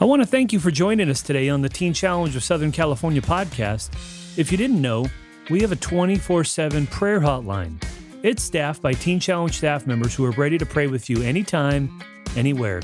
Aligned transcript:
I 0.00 0.04
want 0.04 0.22
to 0.22 0.26
thank 0.26 0.52
you 0.52 0.60
for 0.60 0.70
joining 0.70 1.10
us 1.10 1.22
today 1.22 1.48
on 1.48 1.60
the 1.60 1.68
Teen 1.68 1.92
Challenge 1.92 2.36
of 2.36 2.44
Southern 2.44 2.70
California 2.70 3.20
podcast. 3.20 3.90
If 4.38 4.52
you 4.52 4.56
didn't 4.56 4.80
know, 4.80 5.06
we 5.50 5.60
have 5.60 5.72
a 5.72 5.76
24 5.76 6.44
7 6.44 6.86
prayer 6.86 7.18
hotline. 7.18 7.82
It's 8.22 8.44
staffed 8.44 8.80
by 8.80 8.92
Teen 8.92 9.18
Challenge 9.18 9.56
staff 9.56 9.88
members 9.88 10.14
who 10.14 10.24
are 10.24 10.30
ready 10.32 10.56
to 10.56 10.64
pray 10.64 10.86
with 10.86 11.10
you 11.10 11.22
anytime, 11.22 12.00
anywhere. 12.36 12.80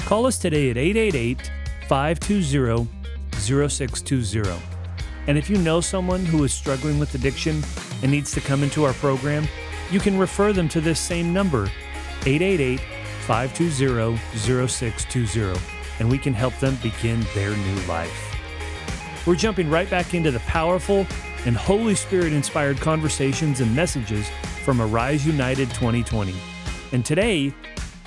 Call 0.00 0.26
us 0.26 0.36
today 0.36 0.68
at 0.68 0.76
888 0.76 1.50
520 1.88 2.86
0620. 3.32 4.62
And 5.28 5.38
if 5.38 5.48
you 5.48 5.56
know 5.56 5.80
someone 5.80 6.26
who 6.26 6.44
is 6.44 6.52
struggling 6.52 6.98
with 6.98 7.14
addiction 7.14 7.64
and 8.02 8.10
needs 8.10 8.32
to 8.32 8.42
come 8.42 8.62
into 8.62 8.84
our 8.84 8.92
program, 8.94 9.48
you 9.90 9.98
can 9.98 10.18
refer 10.18 10.52
them 10.52 10.68
to 10.68 10.82
this 10.82 11.00
same 11.00 11.32
number, 11.32 11.70
888 12.26 12.80
520 13.26 14.18
0620 14.36 15.79
and 16.00 16.10
we 16.10 16.18
can 16.18 16.34
help 16.34 16.58
them 16.58 16.76
begin 16.82 17.24
their 17.34 17.54
new 17.54 17.80
life. 17.82 18.36
We're 19.26 19.36
jumping 19.36 19.70
right 19.70 19.88
back 19.88 20.14
into 20.14 20.30
the 20.30 20.40
powerful 20.40 21.06
and 21.46 21.56
Holy 21.56 21.94
Spirit 21.94 22.32
inspired 22.32 22.80
conversations 22.80 23.60
and 23.60 23.74
messages 23.74 24.28
from 24.64 24.80
Arise 24.80 25.26
United 25.26 25.70
2020. 25.70 26.34
And 26.92 27.04
today, 27.04 27.54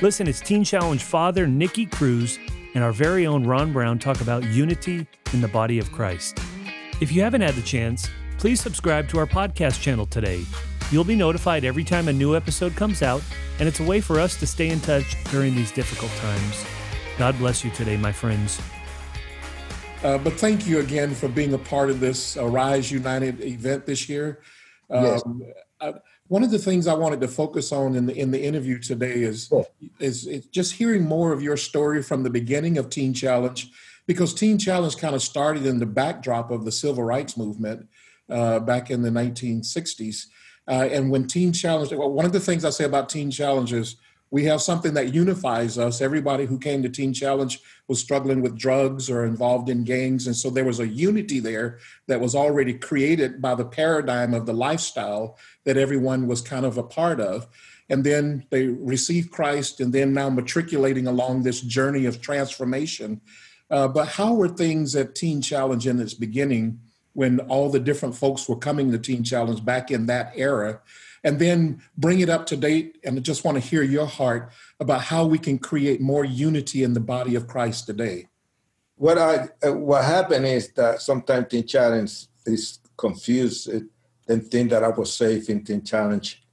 listen 0.01 0.27
as 0.27 0.41
Teen 0.41 0.63
Challenge 0.63 1.01
father 1.01 1.47
Nicky 1.47 1.85
Cruz 1.85 2.37
and 2.75 2.83
our 2.83 2.91
very 2.91 3.25
own 3.25 3.43
Ron 3.45 3.71
Brown 3.71 3.99
talk 3.99 4.21
about 4.21 4.43
unity 4.45 5.07
in 5.31 5.41
the 5.41 5.47
body 5.47 5.79
of 5.79 5.91
Christ. 5.91 6.39
If 7.01 7.11
you 7.11 7.21
haven't 7.21 7.41
had 7.41 7.55
the 7.55 7.61
chance, 7.61 8.09
please 8.37 8.59
subscribe 8.59 9.07
to 9.09 9.19
our 9.19 9.27
podcast 9.27 9.81
channel 9.81 10.05
today. 10.05 10.43
You'll 10.91 11.03
be 11.03 11.15
notified 11.15 11.63
every 11.63 11.83
time 11.83 12.07
a 12.07 12.13
new 12.13 12.35
episode 12.35 12.75
comes 12.75 13.01
out, 13.01 13.21
and 13.59 13.67
it's 13.67 13.79
a 13.79 13.83
way 13.83 14.01
for 14.01 14.19
us 14.19 14.37
to 14.39 14.47
stay 14.47 14.69
in 14.69 14.79
touch 14.79 15.15
during 15.31 15.55
these 15.55 15.71
difficult 15.71 16.11
times. 16.17 16.65
God 17.17 17.37
bless 17.37 17.63
you 17.63 17.69
today, 17.71 17.95
my 17.95 18.11
friends. 18.11 18.59
Uh, 20.03 20.17
but 20.17 20.33
thank 20.33 20.65
you 20.65 20.79
again 20.79 21.13
for 21.13 21.27
being 21.27 21.53
a 21.53 21.57
part 21.57 21.89
of 21.89 21.99
this 21.99 22.35
Arise 22.37 22.91
United 22.91 23.39
event 23.41 23.85
this 23.85 24.09
year. 24.09 24.41
Um, 24.89 25.03
yes. 25.05 25.23
I, 25.79 25.93
one 26.27 26.43
of 26.43 26.49
the 26.49 26.57
things 26.57 26.87
I 26.87 26.95
wanted 26.95 27.21
to 27.21 27.27
focus 27.27 27.71
on 27.71 27.95
in 27.95 28.07
the 28.07 28.17
in 28.17 28.31
the 28.31 28.41
interview 28.41 28.79
today 28.79 29.21
is, 29.21 29.51
is, 29.99 30.25
is 30.25 30.47
just 30.47 30.73
hearing 30.73 31.03
more 31.03 31.31
of 31.31 31.43
your 31.43 31.55
story 31.55 32.01
from 32.01 32.23
the 32.23 32.29
beginning 32.29 32.79
of 32.79 32.89
Teen 32.89 33.13
Challenge, 33.13 33.69
because 34.07 34.33
Teen 34.33 34.57
Challenge 34.57 34.97
kind 34.97 35.13
of 35.13 35.21
started 35.21 35.65
in 35.67 35.77
the 35.77 35.85
backdrop 35.85 36.49
of 36.49 36.65
the 36.65 36.71
civil 36.71 37.03
rights 37.03 37.37
movement 37.37 37.87
uh, 38.29 38.59
back 38.59 38.89
in 38.89 39.03
the 39.03 39.09
1960s. 39.09 40.25
Uh, 40.67 40.89
and 40.91 41.11
when 41.11 41.27
Teen 41.27 41.53
Challenge, 41.53 41.91
well, 41.93 42.11
one 42.11 42.25
of 42.25 42.33
the 42.33 42.39
things 42.39 42.65
I 42.65 42.71
say 42.71 42.85
about 42.85 43.09
Teen 43.09 43.29
Challenge 43.29 43.71
is 43.71 43.97
we 44.33 44.45
have 44.45 44.63
something 44.63 44.95
that 44.95 45.13
unifies 45.13 45.77
us. 45.77 46.01
Everybody 46.01 46.47
who 46.47 46.57
came 46.57 46.81
to 46.81 46.89
Teen 46.89 47.13
Challenge 47.13 47.59
was 47.87 47.99
struggling 47.99 48.41
with 48.41 48.57
drugs 48.57 49.07
or 49.07 49.25
involved 49.25 49.69
in 49.69 49.83
gangs. 49.83 50.25
And 50.25 50.35
so 50.35 50.49
there 50.49 50.65
was 50.65 50.79
a 50.79 50.87
unity 50.87 51.39
there 51.39 51.77
that 52.07 52.19
was 52.19 52.33
already 52.33 52.73
created 52.73 53.43
by 53.43 53.53
the 53.53 53.63
paradigm 53.63 54.33
of 54.33 54.47
the 54.47 54.53
lifestyle 54.53 55.37
that 55.65 55.77
everyone 55.77 56.25
was 56.25 56.41
kind 56.41 56.65
of 56.65 56.79
a 56.79 56.83
part 56.83 57.21
of. 57.21 57.45
And 57.91 58.03
then 58.03 58.47
they 58.49 58.69
received 58.69 59.29
Christ 59.29 59.79
and 59.79 59.93
then 59.93 60.15
now 60.15 60.31
matriculating 60.31 61.05
along 61.05 61.43
this 61.43 61.61
journey 61.61 62.07
of 62.07 62.19
transformation. 62.19 63.21
Uh, 63.69 63.87
but 63.87 64.07
how 64.07 64.33
were 64.33 64.49
things 64.49 64.95
at 64.95 65.13
Teen 65.13 65.43
Challenge 65.43 65.85
in 65.85 65.99
its 65.99 66.15
beginning 66.15 66.79
when 67.13 67.39
all 67.41 67.69
the 67.69 67.79
different 67.79 68.15
folks 68.15 68.49
were 68.49 68.57
coming 68.57 68.91
to 68.91 68.97
Teen 68.97 69.23
Challenge 69.23 69.63
back 69.63 69.91
in 69.91 70.07
that 70.07 70.33
era? 70.35 70.81
And 71.23 71.39
then 71.39 71.81
bring 71.97 72.19
it 72.19 72.29
up 72.29 72.45
to 72.47 72.57
date. 72.57 72.97
And 73.03 73.17
I 73.17 73.21
just 73.21 73.43
want 73.43 73.55
to 73.55 73.61
hear 73.61 73.81
your 73.81 74.05
heart 74.05 74.51
about 74.79 75.01
how 75.01 75.25
we 75.25 75.37
can 75.37 75.57
create 75.57 76.01
more 76.01 76.25
unity 76.25 76.83
in 76.83 76.93
the 76.93 76.99
body 76.99 77.35
of 77.35 77.47
Christ 77.47 77.85
today. 77.85 78.27
What 78.95 79.17
I 79.17 79.49
uh, 79.65 79.73
what 79.73 80.05
happened 80.05 80.45
is 80.45 80.71
that 80.73 81.01
sometimes 81.01 81.47
Teen 81.49 81.65
Challenge 81.65 82.11
is 82.45 82.79
confused 82.97 83.69
and 84.27 84.47
think 84.47 84.69
that 84.69 84.83
I 84.83 84.89
was 84.89 85.13
safe 85.13 85.49
in 85.49 85.63
Teen 85.63 85.83
Challenge. 85.83 86.43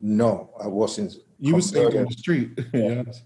No, 0.00 0.50
I 0.62 0.68
wasn't. 0.68 1.14
You 1.38 1.54
were 1.54 1.60
safe 1.60 1.94
on 1.94 2.04
the 2.04 2.12
street. 2.12 2.58
yes. 2.72 3.22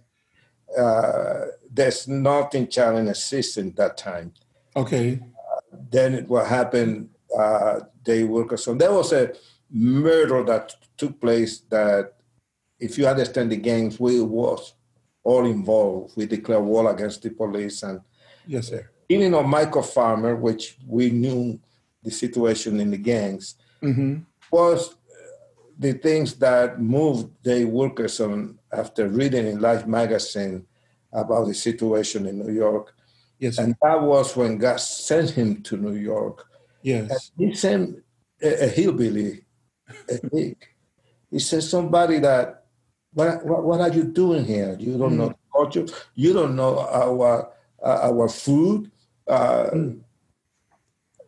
Uh, 0.76 1.46
there's 1.70 2.08
nothing 2.08 2.68
challenge 2.68 3.08
existing 3.08 3.72
that 3.72 3.96
time. 3.96 4.32
Okay. 4.74 5.20
Uh, 5.22 5.76
then 5.90 6.26
what 6.26 6.46
happened? 6.46 7.10
Uh, 7.36 7.80
they 8.04 8.24
work 8.24 8.56
so 8.58 8.74
there 8.74 8.92
was 8.92 9.12
a 9.12 9.32
murder 9.70 10.42
that 10.44 10.74
took 10.96 11.20
place 11.20 11.60
that 11.70 12.14
if 12.78 12.98
you 12.98 13.06
understand 13.06 13.50
the 13.50 13.56
gangs, 13.56 13.98
we 13.98 14.20
was 14.20 14.74
all 15.24 15.46
involved. 15.46 16.16
We 16.16 16.26
declared 16.26 16.64
war 16.64 16.90
against 16.90 17.22
the 17.22 17.30
police 17.30 17.82
and 17.82 18.00
yes, 18.46 18.68
sir. 18.68 18.88
Killing 19.08 19.34
of 19.34 19.46
Michael 19.46 19.82
Farmer, 19.82 20.34
which 20.34 20.76
we 20.86 21.10
knew 21.10 21.60
the 22.02 22.10
situation 22.10 22.80
in 22.80 22.90
the 22.90 22.98
gangs, 22.98 23.54
mm-hmm. 23.82 24.18
was 24.50 24.96
the 25.78 25.92
things 25.92 26.34
that 26.34 26.80
moved 26.80 27.30
the 27.42 27.64
workers 27.64 28.20
on 28.20 28.58
after 28.72 29.08
reading 29.08 29.46
in 29.46 29.60
Life 29.60 29.86
magazine 29.86 30.66
about 31.12 31.46
the 31.46 31.54
situation 31.54 32.26
in 32.26 32.38
New 32.38 32.52
York. 32.52 32.94
Yes. 33.38 33.58
And 33.58 33.76
that 33.82 34.00
was 34.00 34.36
when 34.36 34.58
God 34.58 34.80
sent 34.80 35.30
him 35.30 35.62
to 35.62 35.76
New 35.76 35.94
York. 35.94 36.46
Yes. 36.82 37.30
And 37.38 37.50
he 37.50 37.54
sent 37.54 38.02
a, 38.42 38.64
a 38.64 38.68
hillbilly 38.68 39.45
he 41.30 41.38
says 41.38 41.68
somebody 41.68 42.18
that 42.20 42.64
what, 43.12 43.44
what, 43.46 43.64
what 43.64 43.80
are 43.80 43.90
you 43.90 44.04
doing 44.04 44.44
here? 44.44 44.76
You 44.78 44.98
don't 44.98 45.14
mm. 45.14 45.16
know 45.16 45.34
culture. 45.52 45.86
You 46.14 46.32
don't 46.32 46.54
know 46.54 46.80
our 46.80 47.50
uh, 47.82 48.00
our 48.02 48.28
food. 48.28 48.90
Uh, 49.26 49.70
mm. 49.72 50.00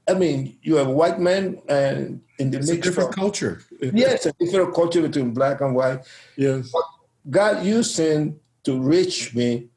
I 0.09 0.15
mean, 0.15 0.59
you 0.63 0.77
have 0.77 0.89
white 0.89 1.19
men 1.21 1.61
and 1.69 2.21
in 2.39 2.51
the 2.51 2.59
it's 2.59 2.71
mix 2.71 2.87
a 2.87 2.91
different 2.91 3.15
culture. 3.15 3.63
yes, 3.81 4.27
a 4.27 4.33
different 4.33 4.75
culture 4.75 5.03
between 5.03 5.33
black 5.33 5.61
and 5.61 5.75
white. 5.75 6.07
Yes. 6.37 6.71
But 6.73 6.83
God 7.29 7.65
used 7.65 7.97
him 7.99 8.41
to 8.65 8.81
reach 8.81 9.35
me. 9.35 9.69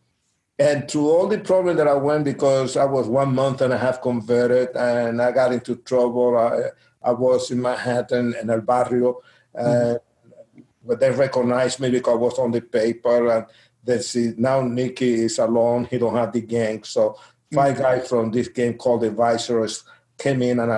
And 0.59 0.89
through 0.89 1.09
all 1.09 1.27
the 1.27 1.39
problem 1.39 1.75
that 1.77 1.87
I 1.87 1.95
went 1.95 2.23
because 2.23 2.77
I 2.77 2.85
was 2.85 3.07
one 3.07 3.33
month 3.33 3.61
and 3.61 3.73
a 3.73 3.77
half 3.77 4.01
converted 4.01 4.75
and 4.75 5.19
I 5.19 5.31
got 5.31 5.51
into 5.51 5.75
trouble. 5.77 6.37
I, 6.37 6.69
I 7.03 7.11
was 7.11 7.51
in 7.51 7.61
Manhattan 7.61 8.35
in 8.39 8.49
El 8.49 8.61
Barrio, 8.61 9.21
mm-hmm. 9.55 10.61
but 10.85 10.99
they 10.99 11.11
recognized 11.11 11.79
me 11.79 11.89
because 11.89 12.13
I 12.13 12.17
was 12.17 12.39
on 12.39 12.51
the 12.51 12.61
paper. 12.61 13.27
And 13.29 13.45
they 13.83 13.99
see 13.99 14.33
now 14.37 14.61
Nicky 14.61 15.25
is 15.25 15.39
alone; 15.39 15.85
he 15.85 15.97
don't 15.97 16.15
have 16.15 16.33
the 16.33 16.41
gang. 16.41 16.83
So 16.83 17.17
5 17.53 17.73
mm-hmm. 17.73 17.81
guys 17.81 18.09
from 18.09 18.31
this 18.31 18.47
game 18.47 18.75
called 18.75 19.01
the 19.01 19.11
Viceroys 19.11 19.83
came 20.17 20.41
in 20.41 20.59
and 20.59 20.71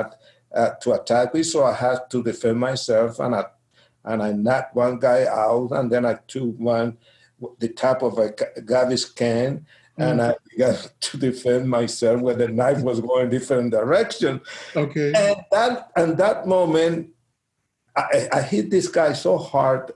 uh, 0.53 0.69
to 0.81 0.94
attack 0.94 1.34
me. 1.34 1.44
So 1.44 1.63
I 1.63 1.73
had 1.73 2.09
to 2.11 2.23
defend 2.23 2.59
myself, 2.59 3.19
and 3.19 3.35
I 3.35 3.45
and 4.05 4.22
I 4.22 4.31
knocked 4.31 4.75
one 4.75 5.00
guy 5.00 5.25
out, 5.25 5.72
and 5.72 5.91
then 5.91 6.05
I 6.05 6.16
took 6.28 6.55
one 6.57 6.97
the 7.59 7.69
top 7.69 8.01
of 8.03 8.17
a 8.17 8.29
garbage 8.61 9.16
can 9.16 9.66
and 9.97 10.19
mm. 10.19 10.31
I 10.31 10.35
began 10.49 10.75
to 10.99 11.17
defend 11.17 11.69
myself 11.69 12.21
where 12.21 12.35
the 12.35 12.47
knife 12.47 12.81
was 12.81 12.99
going 12.99 13.29
different 13.29 13.71
direction. 13.71 14.41
Okay. 14.75 15.13
And 15.15 15.45
that 15.51 15.91
and 15.95 16.17
that 16.17 16.47
moment, 16.47 17.09
I, 17.95 18.27
I 18.31 18.41
hit 18.41 18.71
this 18.71 18.87
guy 18.87 19.13
so 19.13 19.37
hard, 19.37 19.91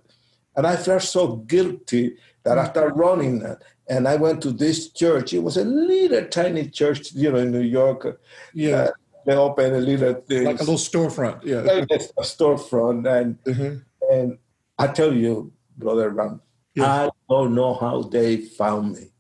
and 0.55 0.67
I 0.67 0.75
felt 0.75 1.03
so 1.03 1.37
guilty 1.37 2.17
that 2.43 2.57
I 2.57 2.69
started 2.69 2.95
running. 2.95 3.43
And 3.89 4.07
I 4.07 4.17
went 4.17 4.41
to 4.41 4.51
this 4.51 4.91
church. 4.91 5.33
It 5.33 5.39
was 5.39 5.55
a 5.55 5.63
little 5.63 6.25
tiny 6.25 6.67
church, 6.69 7.13
you 7.13 7.31
know, 7.31 7.37
in 7.37 7.51
New 7.51 7.61
York. 7.61 8.19
Yeah. 8.53 8.75
Uh, 8.75 8.91
they 9.25 9.35
opened 9.35 9.75
a 9.75 9.79
little 9.79 10.13
thing. 10.13 10.43
Like 10.43 10.59
a 10.59 10.63
little 10.63 10.75
storefront. 10.75 11.43
Yeah. 11.43 11.61
Like 11.61 11.89
a 11.89 12.21
storefront. 12.21 13.07
And 13.09 13.41
mm-hmm. 13.43 13.77
and 14.13 14.37
I 14.77 14.87
tell 14.87 15.13
you, 15.13 15.53
Brother 15.77 16.09
Ram, 16.09 16.41
yeah. 16.75 16.85
I 16.85 17.09
don't 17.29 17.55
know 17.55 17.73
how 17.75 18.03
they 18.03 18.37
found 18.37 18.93
me 18.93 19.11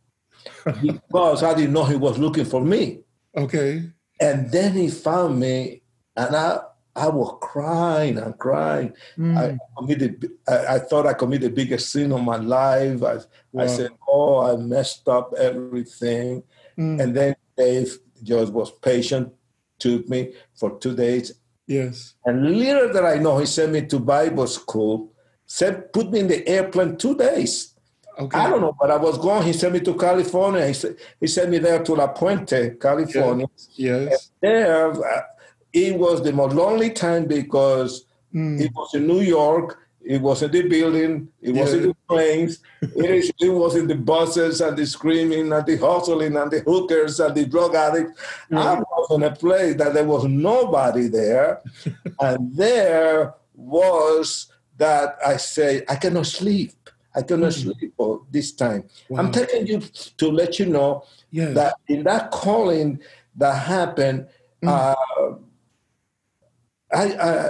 because 0.81 1.43
I 1.43 1.53
didn't 1.53 1.73
know 1.73 1.83
he 1.83 1.95
was 1.95 2.17
looking 2.17 2.45
for 2.45 2.61
me. 2.61 3.01
Okay. 3.35 3.83
And 4.19 4.51
then 4.51 4.73
he 4.73 4.89
found 4.89 5.39
me, 5.39 5.83
and 6.15 6.35
I 6.35 6.59
I 6.95 7.09
was 7.09 7.37
crying 7.41 8.17
and 8.17 8.37
crying. 8.39 8.93
Mm. 9.17 9.37
I 9.37 9.57
committed. 9.77 10.31
I, 10.47 10.75
I, 10.75 10.79
thought 10.79 11.05
I 11.05 11.13
committed 11.13 11.51
the 11.51 11.55
biggest 11.55 11.91
sin 11.91 12.11
of 12.11 12.23
my 12.23 12.37
life. 12.37 13.03
I, 13.03 13.15
wow. 13.51 13.63
I 13.63 13.67
said, 13.67 13.91
"Oh, 14.07 14.39
I 14.39 14.55
messed 14.57 15.07
up 15.07 15.33
everything." 15.37 16.41
Mm. 16.77 17.01
And 17.01 17.15
then 17.15 17.35
Dave 17.55 17.99
just 18.23 18.51
was 18.53 18.71
patient, 18.71 19.31
took 19.79 20.09
me 20.09 20.33
for 20.55 20.79
two 20.79 20.95
days. 20.95 21.33
Yes. 21.67 22.15
And 22.25 22.57
little 22.57 22.91
that 22.93 23.05
I 23.05 23.17
know, 23.17 23.37
he 23.37 23.45
sent 23.45 23.73
me 23.73 23.85
to 23.87 23.99
Bible 23.99 24.47
school. 24.47 25.11
Said, 25.45 25.93
put 25.93 26.11
me 26.11 26.19
in 26.19 26.27
the 26.27 26.47
airplane 26.47 26.97
two 26.97 27.15
days. 27.15 27.73
Okay. 28.19 28.39
I 28.39 28.49
don't 28.49 28.61
know, 28.61 28.75
but 28.79 28.89
I 28.89 28.97
was 28.97 29.17
going. 29.17 29.43
He 29.43 29.53
sent 29.53 29.73
me 29.73 29.79
to 29.81 29.93
California. 29.93 30.65
He, 30.67 30.73
said, 30.73 30.95
he 31.19 31.27
sent 31.27 31.51
me 31.51 31.59
there 31.59 31.83
to 31.83 31.93
La 31.93 32.07
Puente, 32.07 32.79
California. 32.79 33.45
Yes. 33.75 34.09
yes. 34.09 34.31
there, 34.41 34.91
uh, 34.91 35.21
it 35.71 35.97
was 35.97 36.23
the 36.23 36.33
most 36.33 36.55
lonely 36.55 36.89
time 36.89 37.25
because 37.25 38.05
mm. 38.33 38.59
it 38.59 38.71
was 38.73 38.93
in 38.95 39.05
New 39.05 39.21
York. 39.21 39.79
It 40.03 40.21
wasn't 40.21 40.53
the 40.53 40.67
building. 40.67 41.27
It 41.41 41.51
wasn't 41.51 41.83
the 41.83 41.95
planes. 42.07 42.59
It, 42.81 43.11
is, 43.11 43.31
it 43.39 43.49
wasn't 43.49 43.89
the 43.89 43.95
buses 43.95 44.61
and 44.61 44.77
the 44.77 44.85
screaming 44.85 45.51
and 45.51 45.65
the 45.65 45.77
hustling 45.77 46.37
and 46.37 46.49
the 46.49 46.61
hookers 46.61 47.19
and 47.19 47.35
the 47.35 47.45
drug 47.45 47.75
addicts. 47.75 48.19
I 48.51 48.79
was 48.79 49.11
in 49.11 49.23
a 49.23 49.35
place 49.35 49.75
that 49.75 49.93
there 49.93 50.05
was 50.05 50.23
nobody 50.25 51.07
there. 51.07 51.61
and 52.21 52.55
there 52.55 53.33
was 53.53 54.47
that 54.77 55.17
I 55.25 55.37
say, 55.37 55.83
I 55.89 55.95
cannot 55.95 56.27
sleep. 56.27 56.71
I 57.17 57.23
cannot 57.23 57.51
mm-hmm. 57.51 57.71
sleep 57.71 57.93
for 57.97 58.21
this 58.29 58.51
time. 58.51 58.83
Wow. 59.09 59.19
I'm 59.19 59.31
telling 59.31 59.65
you 59.65 59.79
to 60.17 60.31
let 60.31 60.59
you 60.59 60.67
know 60.67 61.03
yes. 61.31 61.55
that 61.55 61.73
in 61.87 62.03
that 62.03 62.29
calling 62.29 62.99
that 63.37 63.55
happened, 63.55 64.27
mm-hmm. 64.61 64.67
uh, 64.69 65.33
I, 66.93 67.03
I 67.15 67.47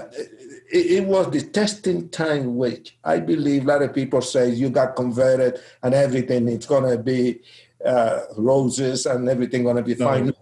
it, 0.71 0.85
it, 0.97 1.05
was 1.05 1.29
the 1.31 1.41
testing 1.41 2.09
time 2.09 2.55
which 2.55 2.97
I 3.03 3.19
believe 3.19 3.63
a 3.63 3.67
lot 3.67 3.81
of 3.81 3.93
people 3.93 4.21
say 4.21 4.49
you 4.49 4.69
got 4.69 4.95
converted 4.95 5.59
and 5.83 5.93
everything 5.93 6.47
it's 6.47 6.65
gonna 6.65 6.97
be 6.97 7.41
uh, 7.85 8.21
roses 8.37 9.05
and 9.05 9.27
everything 9.27 9.65
gonna 9.65 9.83
be 9.83 9.95
no. 9.95 10.05
fine. 10.05 10.33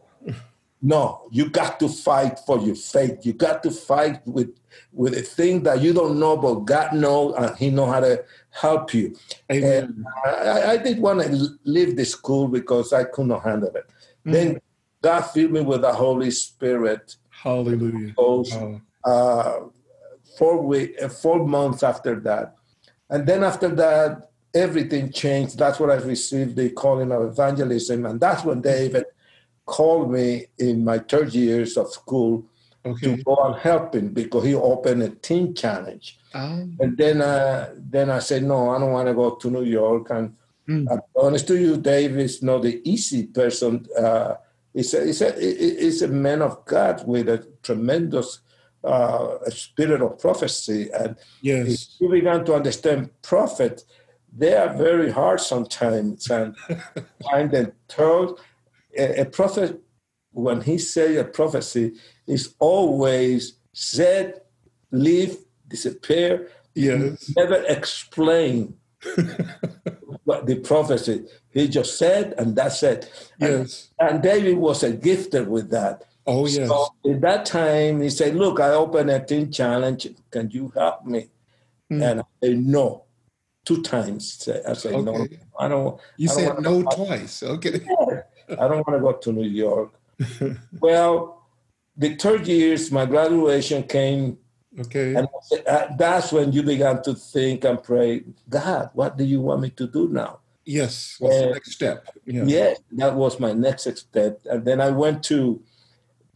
No, 0.82 1.28
you 1.32 1.50
got 1.50 1.80
to 1.80 1.90
fight 1.90 2.38
for 2.46 2.60
your 2.60 2.76
faith. 2.76 3.26
You 3.26 3.34
got 3.34 3.64
to 3.64 3.72
fight 3.72 4.22
with 4.28 4.56
with 4.94 5.18
a 5.18 5.22
thing 5.22 5.64
that 5.64 5.82
you 5.82 5.94
don't 5.94 6.20
know, 6.20 6.38
but 6.38 6.66
God 6.66 6.94
knows 6.94 7.34
and 7.38 7.58
He 7.58 7.72
know 7.72 7.88
how 7.88 8.02
to 8.02 8.24
help 8.56 8.94
you. 8.94 9.16
Amen. 9.52 10.06
I, 10.26 10.72
I, 10.72 10.78
did 10.78 11.00
want 11.00 11.22
to 11.22 11.50
leave 11.66 11.98
the 11.98 12.06
school 12.06 12.48
because 12.48 12.94
I 12.94 13.04
could 13.04 13.28
not 13.28 13.44
handle 13.44 13.70
it. 13.70 13.88
Mm-hmm. 13.88 14.32
Then 14.32 14.62
God 15.02 15.22
filled 15.22 15.52
me 15.52 15.62
with 15.62 15.82
the 15.82 15.94
Holy 15.94 16.32
Spirit. 16.32 17.18
Hallelujah. 17.30 18.14
oh. 18.18 18.82
uh, 19.04 19.60
four 20.38 20.62
week, 20.62 20.96
uh, 21.02 21.10
four 21.10 21.46
months 21.46 21.84
after 21.84 22.20
that, 22.22 22.56
and 23.10 23.28
then 23.28 23.44
after 23.44 23.68
that, 23.70 24.32
everything 24.54 25.12
changed. 25.12 25.60
That's 25.60 25.80
when 25.80 25.92
I 25.92 25.96
received 25.96 26.56
the 26.56 26.70
calling 26.70 27.12
of 27.12 27.24
evangelism, 27.24 28.06
and 28.06 28.20
that's 28.20 28.44
when 28.44 28.62
David 28.62 29.06
called 29.66 30.12
me 30.12 30.46
in 30.58 30.84
my 30.84 31.00
third 31.00 31.34
years 31.34 31.76
of 31.78 31.92
school 31.92 32.46
okay. 32.86 33.16
to 33.16 33.24
go 33.24 33.36
and 33.36 33.56
help 33.56 33.96
him 33.96 34.10
because 34.10 34.44
he 34.44 34.54
opened 34.54 35.04
a 35.04 35.10
teen 35.10 35.54
challenge. 35.54 36.20
Oh. 36.34 36.68
And 36.80 36.98
then, 36.98 37.22
uh, 37.22 37.74
then 37.78 38.10
I 38.10 38.20
said, 38.20 38.44
no, 38.44 38.70
I 38.70 38.80
don't 38.80 38.92
want 38.92 39.08
to 39.08 39.14
go 39.14 39.36
to 39.36 39.50
New 39.50 39.64
York. 39.64 40.10
And 40.10 40.36
mm. 40.68 40.88
I'm 40.92 41.02
honest 41.16 41.48
to 41.48 41.60
you, 41.60 41.78
Dave 41.78 42.18
is 42.18 42.44
not 42.44 42.64
the 42.64 42.82
easy 42.90 43.28
person. 43.28 43.86
Uh, 43.98 44.36
he's, 44.74 44.94
a, 44.94 45.06
he's, 45.06 45.22
a, 45.22 45.32
he's 45.34 46.02
a 46.02 46.08
man 46.08 46.42
of 46.42 46.66
God 46.66 47.08
with 47.08 47.30
a 47.30 47.46
tremendous 47.64 48.40
uh, 48.84 49.38
spirit 49.50 50.02
of 50.02 50.20
prophecy. 50.20 50.90
And 50.92 51.16
yes. 51.42 51.98
you 52.00 52.10
began 52.10 52.46
to 52.46 52.54
understand 52.54 53.10
prophet, 53.22 53.84
they 54.36 54.56
are 54.56 54.76
very 54.76 55.12
hard 55.12 55.40
sometimes 55.40 56.30
and 56.30 56.56
find 57.30 57.52
them 57.52 57.72
told 57.88 58.40
a, 58.98 59.22
a, 59.22 59.26
prophet 59.26 59.82
when 60.32 60.62
he 60.62 60.78
say 60.78 61.16
a 61.16 61.24
prophecy 61.24 61.94
is 62.28 62.56
always 62.60 63.54
said, 63.74 64.42
leave, 64.92 65.38
disappear, 65.68 66.50
yes. 66.74 67.32
never 67.36 67.64
explain 67.68 68.76
what 70.24 70.46
the 70.46 70.56
prophecy. 70.56 71.26
He 71.52 71.68
just 71.68 71.98
said, 71.98 72.34
and 72.38 72.56
that's 72.56 72.84
it. 72.84 73.32
Yes. 73.40 73.90
And, 74.00 74.10
and 74.10 74.24
David 74.24 74.58
was 74.58 74.84
a 74.84 74.92
gifted 74.92 75.48
with 75.48 75.70
that. 75.72 76.04
Oh, 76.28 76.48
yes. 76.48 76.68
So 76.68 76.88
at 77.10 77.22
that 77.22 77.46
time, 77.46 78.02
he 78.02 78.10
said, 78.10 78.36
Look, 78.36 78.60
I 78.60 78.70
opened 78.72 79.12
a 79.12 79.24
teen 79.24 79.52
challenge. 79.52 80.08
Can 80.32 80.50
you 80.50 80.72
help 80.76 81.06
me? 81.06 81.30
Mm. 81.92 82.12
And 82.12 82.20
I 82.22 82.24
said, 82.44 82.58
No. 82.58 83.04
Two 83.64 83.82
times. 83.82 84.48
I 84.68 84.74
said, 84.74 84.94
okay. 84.94 85.02
No, 85.04 85.28
I 85.60 85.68
don't. 85.68 86.00
You 86.18 86.30
I 86.30 86.36
don't 86.36 86.56
said 86.56 86.64
no 86.64 86.84
twice. 86.84 87.42
Okay. 87.42 87.82
I 88.48 88.68
don't 88.68 88.88
want 88.88 88.94
to 88.94 89.00
go 89.00 89.14
to 89.14 89.32
New 89.32 89.50
York. 89.50 89.92
well, 90.80 91.45
the 91.98 92.16
third 92.16 92.48
years, 92.48 92.92
my 92.92 93.06
graduation 93.06 93.84
came. 93.84 94.38
Okay. 94.78 95.16
And 95.16 95.28
uh, 95.68 95.88
that's 95.98 96.32
when 96.32 96.52
you 96.52 96.62
began 96.64 97.02
to 97.04 97.14
think 97.14 97.64
and 97.64 97.82
pray, 97.82 98.24
God, 98.50 98.90
what 98.94 99.18
do 99.18 99.24
you 99.24 99.40
want 99.42 99.62
me 99.62 99.70
to 99.72 99.88
do 99.88 100.10
now? 100.10 100.40
Yes. 100.66 101.16
What's 101.20 101.36
and, 101.36 101.50
the 101.50 101.54
next 101.54 101.72
step? 101.72 102.08
Yeah. 102.26 102.44
Yes, 102.46 102.80
that 102.94 103.16
was 103.16 103.40
my 103.40 103.54
next 103.54 103.88
step. 103.96 104.42
And 104.46 104.66
then 104.66 104.82
I 104.82 104.90
went 104.90 105.24
to 105.26 105.62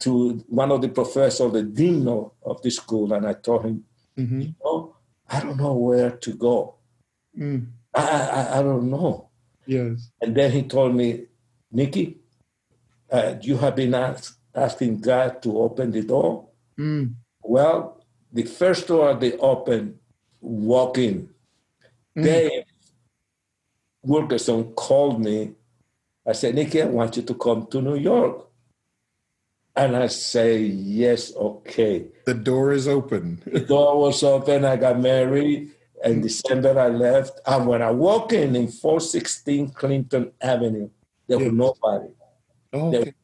to 0.00 0.42
one 0.48 0.72
of 0.72 0.80
the 0.80 0.88
professors, 0.88 1.52
the 1.52 1.62
dean 1.62 2.08
of, 2.08 2.62
the 2.62 2.70
school, 2.70 3.12
and 3.12 3.26
I 3.26 3.34
told 3.34 3.66
him, 3.66 3.84
mm-hmm. 4.16 4.40
you 4.40 4.54
know, 4.64 4.96
I 5.28 5.40
don't 5.40 5.58
know 5.58 5.74
where 5.74 6.10
to 6.10 6.34
go. 6.34 6.76
Mm. 7.38 7.66
I, 7.94 8.02
I, 8.02 8.58
I 8.58 8.62
don't 8.62 8.90
know. 8.90 9.28
Yes. 9.66 10.10
And 10.22 10.34
then 10.34 10.52
he 10.52 10.62
told 10.62 10.94
me, 10.94 11.26
Nicky, 11.70 12.18
uh, 13.12 13.34
you 13.42 13.58
have 13.58 13.76
been 13.76 13.94
ask, 13.94 14.39
asking 14.54 15.00
God 15.00 15.42
to 15.42 15.58
open 15.58 15.90
the 15.90 16.02
door. 16.02 16.48
Mm. 16.78 17.14
Well, 17.42 18.04
the 18.32 18.44
first 18.44 18.88
door 18.88 19.14
they 19.14 19.34
opened, 19.38 19.98
walk 20.40 20.98
in. 20.98 21.28
Mm. 22.16 22.24
Dave 22.24 22.64
Wilkerson 24.02 24.72
called 24.72 25.20
me. 25.20 25.52
I 26.26 26.32
said, 26.32 26.54
Nicky, 26.54 26.82
I 26.82 26.86
want 26.86 27.16
you 27.16 27.22
to 27.22 27.34
come 27.34 27.66
to 27.68 27.80
New 27.80 27.96
York. 27.96 28.46
And 29.76 29.96
I 29.96 30.08
say, 30.08 30.58
yes, 30.58 31.34
okay. 31.34 32.06
The 32.26 32.34
door 32.34 32.72
is 32.72 32.88
open. 32.88 33.42
the 33.46 33.60
door 33.60 34.00
was 34.00 34.22
open. 34.22 34.64
I 34.64 34.76
got 34.76 35.00
married. 35.00 35.70
In 36.02 36.22
December, 36.22 36.78
I 36.78 36.88
left. 36.88 37.40
And 37.46 37.66
when 37.66 37.82
I 37.82 37.90
walk 37.90 38.32
in 38.32 38.56
in 38.56 38.68
416 38.68 39.70
Clinton 39.70 40.32
Avenue, 40.40 40.88
there 41.28 41.38
yes. 41.38 41.50
was 41.50 41.54
nobody. 41.54 42.12
Oh, 42.72 42.88
okay. 42.88 42.90
There 42.90 43.00
was 43.00 43.14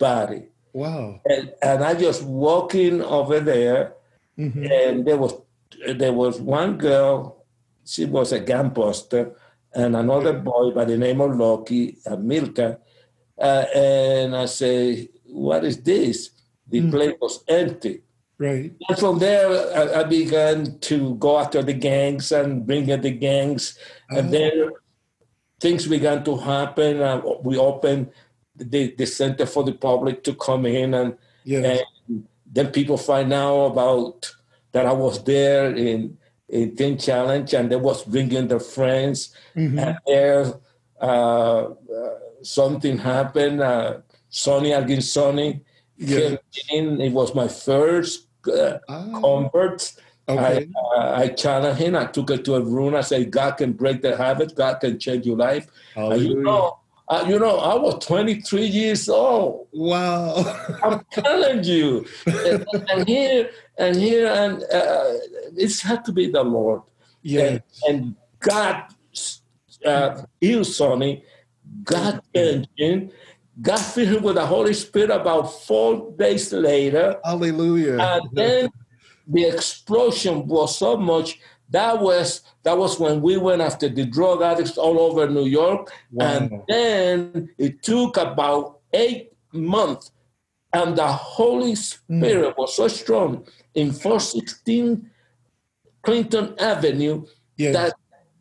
nobody. 0.00 0.42
Wow. 0.72 1.20
And, 1.24 1.52
and 1.62 1.84
I 1.84 1.94
just 1.94 2.22
walking 2.22 3.02
over 3.02 3.40
there, 3.40 3.94
mm-hmm. 4.38 4.64
and 4.64 5.06
there 5.06 5.16
was 5.16 5.34
there 5.94 6.12
was 6.12 6.40
one 6.40 6.78
girl. 6.78 7.44
She 7.84 8.04
was 8.04 8.32
a 8.32 8.40
gangbuster, 8.40 9.34
and 9.74 9.96
another 9.96 10.34
boy 10.34 10.72
by 10.72 10.84
the 10.84 10.96
name 10.96 11.20
of 11.20 11.36
Loki, 11.36 11.96
uh, 12.06 12.16
Milka. 12.16 12.78
Uh, 13.38 13.64
and 13.74 14.36
I 14.36 14.46
say, 14.46 15.08
what 15.24 15.64
is 15.64 15.80
this? 15.82 16.30
The 16.68 16.80
mm. 16.80 16.90
place 16.90 17.14
was 17.20 17.44
empty. 17.48 18.02
Right. 18.36 18.72
And 18.88 18.98
from 18.98 19.20
there, 19.20 19.48
I, 19.48 20.00
I, 20.00 20.04
began 20.04 20.78
to 20.80 21.14
go 21.16 21.38
after 21.38 21.62
the 21.62 21.72
gangs 21.72 22.32
and 22.32 22.66
bring 22.66 22.88
in 22.88 23.00
the 23.00 23.12
gangs. 23.12 23.78
And 24.10 24.32
then 24.32 24.70
things 25.60 25.86
began 25.86 26.24
to 26.24 26.36
happen. 26.36 27.00
Uh, 27.00 27.22
we 27.42 27.56
opened 27.56 28.10
the, 28.58 28.94
the 28.96 29.06
center 29.06 29.46
for 29.46 29.64
the 29.64 29.72
public 29.72 30.24
to 30.24 30.34
come 30.34 30.66
in. 30.66 30.94
And, 30.94 31.16
yes. 31.44 31.82
and 32.08 32.26
then 32.50 32.68
people 32.68 32.96
find 32.96 33.32
out 33.32 33.66
about 33.66 34.34
that 34.72 34.86
I 34.86 34.92
was 34.92 35.22
there 35.24 35.74
in, 35.74 36.18
in 36.48 36.76
Teen 36.76 36.98
Challenge 36.98 37.52
and 37.54 37.70
they 37.70 37.76
was 37.76 38.04
bringing 38.04 38.48
their 38.48 38.60
friends. 38.60 39.34
Mm-hmm. 39.56 39.78
And 39.78 39.98
there, 40.06 40.54
uh, 41.00 41.64
uh, 41.64 41.74
something 42.42 42.98
happened. 42.98 43.60
Uh, 43.60 43.98
Sonny 44.30 44.70
Arguinzoni 44.70 45.60
yes. 45.96 46.38
came 46.52 46.88
in. 46.88 47.00
It 47.00 47.12
was 47.12 47.34
my 47.34 47.48
first 47.48 48.26
uh, 48.46 48.78
ah. 48.88 49.20
convert. 49.20 49.92
Okay. 50.28 50.68
I, 50.76 50.96
uh, 50.96 51.20
I 51.20 51.28
challenged 51.28 51.80
him. 51.80 51.96
I 51.96 52.04
took 52.04 52.30
it 52.30 52.44
to 52.44 52.56
a 52.56 52.60
room. 52.60 52.94
I 52.94 53.00
said, 53.00 53.30
God 53.30 53.52
can 53.52 53.72
break 53.72 54.02
the 54.02 54.14
habit. 54.16 54.54
God 54.54 54.74
can 54.74 54.98
change 54.98 55.24
your 55.24 55.38
life. 55.38 55.66
you 55.96 56.42
know, 56.42 56.78
uh, 57.08 57.24
you 57.26 57.38
know, 57.38 57.58
I 57.58 57.74
was 57.74 58.04
23 58.04 58.66
years 58.66 59.08
old. 59.08 59.68
Wow. 59.72 60.44
I'm 60.82 61.04
telling 61.10 61.64
you. 61.64 62.06
and, 62.26 62.66
and, 62.90 63.08
here, 63.08 63.50
and 63.78 63.96
here, 63.96 64.26
and 64.26 64.62
uh, 64.62 65.14
it's 65.56 65.80
had 65.80 66.04
to 66.04 66.12
be 66.12 66.30
the 66.30 66.42
Lord. 66.42 66.82
Yeah. 67.22 67.40
And, 67.46 67.62
and, 67.88 68.16
God 68.40 68.84
uh, 69.84 70.22
healed 70.40 70.66
Sonny. 70.66 71.24
God 71.82 72.22
changed 72.32 72.68
him 72.76 73.10
got 73.60 73.80
filled 73.80 74.08
him 74.08 74.22
with 74.22 74.36
the 74.36 74.46
Holy 74.46 74.74
Spirit 74.74 75.10
about 75.10 75.52
four 75.62 76.12
days 76.16 76.52
later. 76.52 77.16
Hallelujah. 77.24 77.98
And 77.98 78.28
then 78.32 78.70
the 79.26 79.44
explosion 79.44 80.46
was 80.46 80.78
so 80.78 80.96
much. 80.96 81.38
That 81.70 82.00
was 82.00 82.42
that 82.62 82.78
was 82.78 82.98
when 82.98 83.20
we 83.20 83.36
went 83.36 83.60
after 83.60 83.88
the 83.88 84.06
drug 84.06 84.42
addicts 84.42 84.78
all 84.78 84.98
over 84.98 85.28
New 85.28 85.46
York. 85.46 85.92
Wow. 86.12 86.26
And 86.26 86.62
then 86.68 87.50
it 87.58 87.82
took 87.82 88.16
about 88.16 88.80
eight 88.92 89.32
months. 89.52 90.12
And 90.72 90.96
the 90.96 91.06
Holy 91.06 91.74
Spirit 91.74 92.54
mm. 92.54 92.58
was 92.58 92.76
so 92.76 92.88
strong 92.88 93.46
in 93.74 93.90
416 93.90 95.10
Clinton 96.02 96.54
Avenue 96.58 97.24
yes. 97.56 97.74
that 97.74 97.94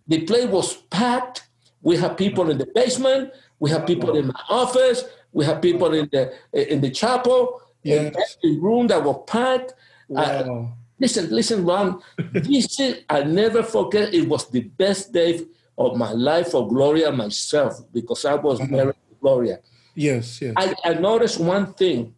the 0.07 0.21
place 0.23 0.47
was 0.47 0.75
packed. 0.89 1.47
We 1.81 1.95
had 1.97 2.17
people 2.17 2.49
in 2.49 2.57
the 2.57 2.67
basement. 2.75 3.31
We 3.59 3.69
have 3.69 3.85
people 3.85 4.17
in 4.17 4.27
my 4.27 4.43
office. 4.49 5.03
We 5.31 5.45
have 5.45 5.61
people 5.61 5.93
in 5.93 6.09
the 6.11 6.33
in 6.53 6.81
the 6.81 6.91
chapel. 6.91 7.61
Yes. 7.83 7.99
In 7.99 8.07
every 8.07 8.59
room 8.59 8.87
that 8.87 9.03
was 9.03 9.23
packed. 9.27 9.73
Uh, 10.09 10.43
wow. 10.45 10.73
Listen, 10.99 11.29
listen, 11.29 11.65
Ron. 11.65 12.01
this 12.33 12.79
is, 12.79 13.03
I 13.09 13.23
never 13.23 13.63
forget. 13.63 14.13
It 14.13 14.27
was 14.27 14.49
the 14.49 14.61
best 14.61 15.13
day 15.13 15.45
of 15.77 15.95
my 15.95 16.11
life 16.11 16.51
for 16.51 16.67
Gloria 16.67 17.11
myself 17.11 17.81
because 17.93 18.25
I 18.25 18.33
was 18.35 18.59
uh-huh. 18.59 18.71
married 18.71 18.95
to 19.09 19.15
Gloria. 19.21 19.59
Yes, 19.95 20.41
yes. 20.41 20.53
I, 20.57 20.73
I 20.83 20.93
noticed 20.93 21.39
one 21.39 21.73
thing, 21.73 22.13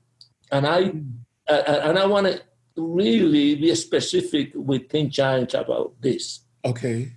and 0.52 0.68
I 0.68 0.84
mm. 0.84 1.12
uh, 1.48 1.82
and 1.84 1.98
I 2.00 2.06
want 2.06 2.28
to 2.28 2.42
really 2.76 3.56
be 3.56 3.74
specific 3.76 4.52
with 4.54 4.90
Teen 4.90 5.10
Challenge 5.10 5.54
about 5.54 5.94
this. 6.02 6.42
Okay. 6.64 7.12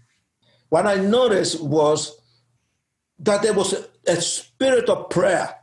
What 0.69 0.87
I 0.87 0.97
noticed 0.97 1.61
was 1.63 2.17
that 3.19 3.43
there 3.43 3.53
was 3.53 3.73
a, 3.73 3.85
a 4.07 4.21
spirit 4.21 4.89
of 4.89 5.11
prayer. 5.11 5.55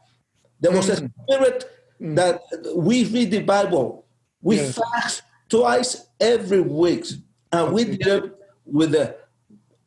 There 0.60 0.72
was 0.72 0.90
mm. 0.90 0.94
a 0.94 1.24
spirit 1.24 1.66
mm. 2.00 2.16
that 2.16 2.42
we 2.76 3.06
read 3.06 3.32
the 3.32 3.42
Bible, 3.42 4.06
we 4.42 4.58
yes. 4.58 4.78
fast 4.78 5.24
twice 5.50 6.08
every 6.20 6.62
week, 6.62 7.06
and 7.52 7.74
we 7.74 7.84
did 7.86 8.08
it 8.08 8.36
with 8.66 8.96
a 8.96 9.16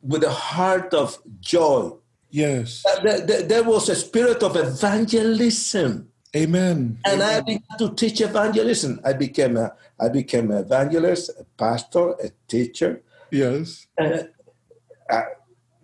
with 0.01 0.23
a 0.23 0.31
heart 0.31 0.93
of 0.93 1.17
joy. 1.39 1.91
Yes. 2.29 2.83
There, 3.03 3.21
there, 3.21 3.43
there 3.43 3.63
was 3.63 3.89
a 3.89 3.95
spirit 3.95 4.43
of 4.43 4.55
evangelism. 4.55 6.09
Amen. 6.35 6.97
And 7.05 7.21
Amen. 7.21 7.37
I 7.37 7.41
began 7.41 7.77
to 7.77 7.93
teach 7.93 8.19
evangelism. 8.21 8.99
I 9.05 9.13
became 9.13 9.55
a 9.55 9.73
I 9.99 10.09
became 10.09 10.51
an 10.51 10.57
evangelist, 10.57 11.29
a 11.39 11.45
pastor, 11.57 12.11
a 12.19 12.31
teacher. 12.47 13.01
Yes. 13.31 13.87
Uh, 13.97 15.21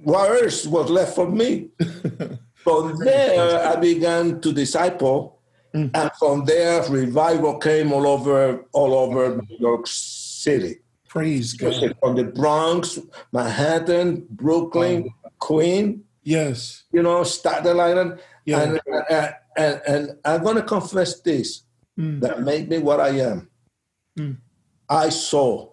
what 0.03 0.41
else 0.41 0.65
was 0.65 0.89
left 0.89 1.15
for 1.15 1.29
me? 1.29 1.69
from 2.55 2.97
there, 2.97 3.67
I 3.67 3.75
began 3.75 4.41
to 4.41 4.53
disciple, 4.53 5.38
mm. 5.73 5.91
and 5.93 6.11
from 6.19 6.45
there, 6.45 6.83
revival 6.89 7.57
came 7.57 7.91
all 7.91 8.07
over 8.07 8.65
all 8.73 8.93
over 8.93 9.41
New 9.49 9.57
York 9.59 9.87
City. 9.87 10.79
Praise 11.07 11.53
God. 11.53 11.95
From 11.99 12.15
the 12.15 12.23
Bronx, 12.23 12.99
Manhattan, 13.33 14.27
Brooklyn, 14.29 15.09
oh. 15.25 15.29
Queen. 15.39 16.03
Yes. 16.23 16.83
You 16.91 17.01
know, 17.01 17.23
Staten 17.23 17.79
Island. 17.79 18.19
Yeah. 18.45 18.61
And, 18.61 18.81
and, 19.09 19.35
and, 19.57 19.81
and 19.87 20.17
I'm 20.23 20.43
going 20.43 20.57
to 20.57 20.61
confess 20.63 21.19
this 21.21 21.63
mm. 21.99 22.21
that 22.21 22.41
made 22.43 22.69
me 22.69 22.77
what 22.77 22.99
I 22.99 23.09
am. 23.09 23.49
Mm. 24.17 24.37
I 24.87 25.09
saw 25.09 25.71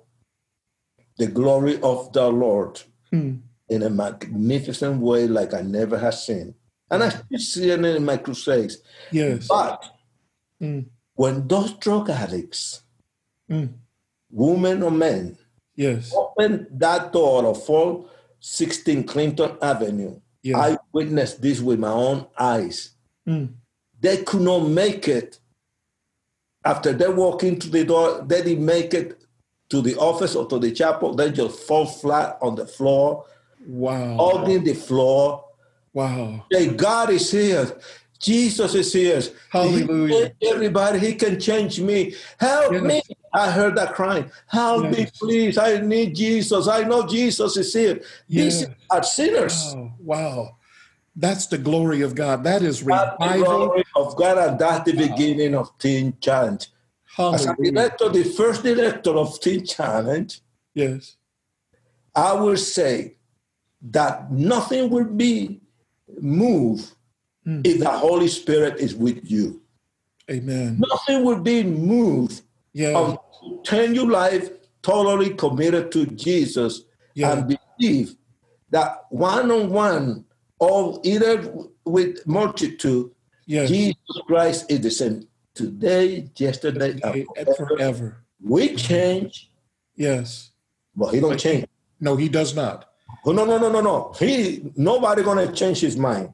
the 1.18 1.26
glory 1.26 1.80
of 1.82 2.12
the 2.12 2.28
Lord 2.28 2.80
mm. 3.12 3.40
in 3.68 3.82
a 3.82 3.90
magnificent 3.90 5.00
way 5.00 5.26
like 5.26 5.52
I 5.52 5.60
never 5.60 5.98
have 5.98 6.14
seen. 6.14 6.54
And 6.90 7.02
I 7.02 7.08
still 7.08 7.38
see 7.38 7.70
it 7.70 7.84
in 7.84 8.04
my 8.04 8.16
crusades. 8.16 8.78
Yes. 9.10 9.48
But 9.48 9.84
mm. 10.62 10.86
when 11.14 11.48
those 11.48 11.72
drug 11.74 12.10
addicts, 12.10 12.82
mm. 13.50 13.72
women 14.30 14.82
or 14.82 14.90
men, 14.90 15.36
yes, 15.74 16.12
open 16.14 16.68
that 16.70 17.12
door 17.12 17.46
of 17.46 17.64
416 17.64 19.04
Clinton 19.04 19.56
Avenue, 19.60 20.20
yeah. 20.42 20.58
I 20.58 20.78
witnessed 20.92 21.42
this 21.42 21.60
with 21.60 21.80
my 21.80 21.90
own 21.90 22.26
eyes. 22.38 22.90
Mm. 23.26 23.54
They 23.98 24.22
could 24.22 24.42
not 24.42 24.68
make 24.68 25.08
it 25.08 25.40
after 26.66 26.92
they 26.92 27.08
walk 27.08 27.44
into 27.44 27.70
the 27.70 27.84
door, 27.84 28.24
they 28.26 28.42
didn't 28.42 28.66
make 28.66 28.92
it 28.92 29.24
to 29.68 29.80
the 29.80 29.96
office 29.96 30.34
or 30.34 30.46
to 30.48 30.58
the 30.58 30.72
chapel. 30.72 31.14
They 31.14 31.30
just 31.30 31.60
fall 31.60 31.86
flat 31.86 32.38
on 32.42 32.56
the 32.56 32.66
floor. 32.66 33.24
Wow. 33.64 34.16
Hugging 34.18 34.64
the 34.64 34.74
floor. 34.74 35.44
Wow. 35.96 36.44
Say, 36.52 36.68
God 36.74 37.08
is 37.08 37.30
here. 37.30 37.72
Jesus 38.18 38.74
is 38.74 38.92
here. 38.92 39.22
Hallelujah. 39.50 40.34
He 40.38 40.48
everybody, 40.50 40.98
He 40.98 41.14
can 41.14 41.40
change 41.40 41.80
me. 41.80 42.14
Help 42.38 42.74
yes. 42.74 42.82
me. 42.82 43.02
I 43.32 43.50
heard 43.50 43.76
that 43.76 43.94
crying. 43.94 44.30
Help 44.46 44.84
yes. 44.84 44.94
me, 44.94 45.06
please. 45.18 45.56
I 45.56 45.80
need 45.80 46.14
Jesus. 46.14 46.68
I 46.68 46.82
know 46.82 47.06
Jesus 47.06 47.56
is 47.56 47.72
here. 47.72 48.02
Yes. 48.28 48.66
These 48.66 48.68
are 48.90 49.02
sinners. 49.02 49.72
Wow. 49.74 49.92
wow. 50.00 50.56
That's 51.16 51.46
the 51.46 51.56
glory 51.56 52.02
of 52.02 52.14
God. 52.14 52.44
That 52.44 52.60
is 52.60 52.82
revival. 52.82 53.16
That's 53.18 53.38
the 53.38 53.44
glory 53.46 53.84
of 53.96 54.16
God, 54.16 54.36
and 54.36 54.58
that's 54.58 54.84
the 54.84 54.98
beginning 54.98 55.54
of 55.54 55.78
Teen 55.78 56.14
Challenge. 56.20 56.68
Hallelujah. 57.16 57.36
As 57.36 57.46
a 57.46 57.72
director, 57.72 58.08
the 58.10 58.24
first 58.24 58.62
director 58.62 59.12
of 59.16 59.40
Teen 59.40 59.64
Challenge, 59.64 60.42
yes, 60.74 61.16
I 62.14 62.34
will 62.34 62.58
say 62.58 63.16
that 63.80 64.30
nothing 64.30 64.90
will 64.90 65.04
be 65.04 65.62
moved 66.20 66.92
mm. 67.46 67.66
if 67.66 67.80
the 67.80 67.90
Holy 67.90 68.28
Spirit 68.28 68.78
is 68.78 68.94
with 68.94 69.30
you. 69.30 69.60
Amen. 70.30 70.82
Nothing 70.90 71.25
will 71.25 71.40
be 71.40 71.62
moved 71.62 72.42
yeah. 72.76 73.16
turn 73.64 73.94
your 73.94 74.10
life 74.10 74.50
totally 74.82 75.30
committed 75.30 75.90
to 75.92 76.06
Jesus 76.06 76.82
yeah. 77.14 77.32
and 77.32 77.58
believe 77.78 78.16
that 78.70 79.06
one 79.08 79.50
on 79.50 79.70
one 79.70 80.25
or 80.58 81.00
either 81.02 81.52
with 81.86 82.26
multitude, 82.26 83.10
yes. 83.46 83.68
Jesus 83.68 84.20
Christ 84.26 84.70
is 84.70 84.80
the 84.80 84.90
same 84.90 85.26
today, 85.54 86.28
yesterday, 86.36 87.00
and 87.02 87.56
forever. 87.56 88.22
We 88.42 88.76
change. 88.76 89.50
Yes. 89.94 90.50
Well, 90.94 91.10
he 91.10 91.20
don't 91.20 91.38
change. 91.38 91.66
No, 91.98 92.16
he 92.16 92.28
does 92.28 92.54
not. 92.54 92.90
Oh, 93.25 93.32
no, 93.32 93.44
no, 93.44 93.58
no, 93.58 93.70
no, 93.70 93.80
no. 93.80 94.12
He 94.18 94.70
nobody 94.76 95.22
gonna 95.22 95.50
change 95.52 95.80
his 95.80 95.96
mind. 95.96 96.32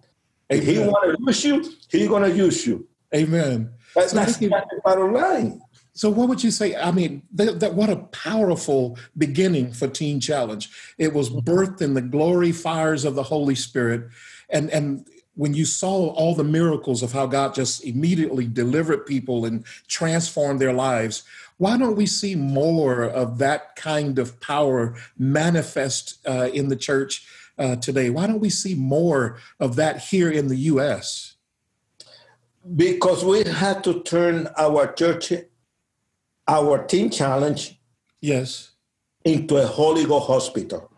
If 0.48 0.64
he 0.64 0.78
wanna 0.78 1.16
use 1.18 1.44
you, 1.44 1.64
he 1.88 2.06
gonna 2.06 2.28
use 2.28 2.66
you. 2.66 2.86
Amen. 3.14 3.70
That's, 3.94 4.12
so 4.12 4.16
that's 4.16 4.36
the 4.38 4.50
bottom 4.84 5.12
line. 5.12 5.60
So, 5.94 6.08
what 6.08 6.28
would 6.28 6.42
you 6.42 6.50
say? 6.50 6.74
I 6.74 6.90
mean, 6.90 7.22
that, 7.34 7.60
that, 7.60 7.74
what 7.74 7.90
a 7.90 7.96
powerful 7.96 8.98
beginning 9.16 9.72
for 9.72 9.88
Teen 9.88 10.20
Challenge. 10.20 10.70
It 10.98 11.12
was 11.12 11.28
birthed 11.28 11.82
in 11.82 11.94
the 11.94 12.00
glory 12.00 12.52
fires 12.52 13.04
of 13.04 13.14
the 13.14 13.22
Holy 13.22 13.54
Spirit, 13.54 14.08
and 14.48 14.70
and 14.70 15.06
when 15.34 15.54
you 15.54 15.64
saw 15.64 16.10
all 16.10 16.34
the 16.34 16.44
miracles 16.44 17.02
of 17.02 17.12
how 17.12 17.26
God 17.26 17.54
just 17.54 17.84
immediately 17.84 18.46
delivered 18.46 19.06
people 19.06 19.44
and 19.44 19.64
transformed 19.88 20.60
their 20.60 20.72
lives, 20.72 21.22
why 21.56 21.78
don't 21.78 21.96
we 21.96 22.06
see 22.06 22.34
more 22.34 23.02
of 23.02 23.38
that 23.38 23.76
kind 23.76 24.18
of 24.18 24.40
power 24.40 24.94
manifest 25.18 26.18
uh, 26.26 26.50
in 26.52 26.68
the 26.68 26.76
church 26.76 27.26
uh, 27.58 27.76
today? 27.76 28.10
Why 28.10 28.26
don't 28.26 28.40
we 28.40 28.50
see 28.50 28.74
more 28.74 29.38
of 29.58 29.76
that 29.76 29.98
here 29.98 30.30
in 30.30 30.48
the 30.48 30.56
U.S.? 30.56 31.36
Because 32.76 33.24
we 33.24 33.44
had 33.44 33.82
to 33.84 34.02
turn 34.02 34.48
our 34.56 34.92
church 34.92 35.32
our 36.48 36.84
teen 36.86 37.10
challenge 37.10 37.78
yes 38.20 38.72
into 39.24 39.56
a 39.56 39.66
holy 39.66 40.04
ghost 40.04 40.26
hospital 40.26 40.90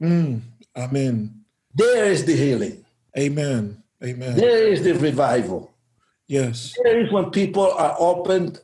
mm, 0.00 0.40
amen 0.76 1.44
there 1.74 2.06
is 2.06 2.24
the 2.24 2.36
healing 2.36 2.81
amen 3.18 3.82
amen 4.02 4.36
there 4.36 4.68
is 4.68 4.82
the 4.82 4.94
revival 4.94 5.72
yes 6.28 6.74
there 6.82 7.04
is 7.04 7.12
when 7.12 7.30
people 7.30 7.70
are 7.72 7.96
open 7.98 8.56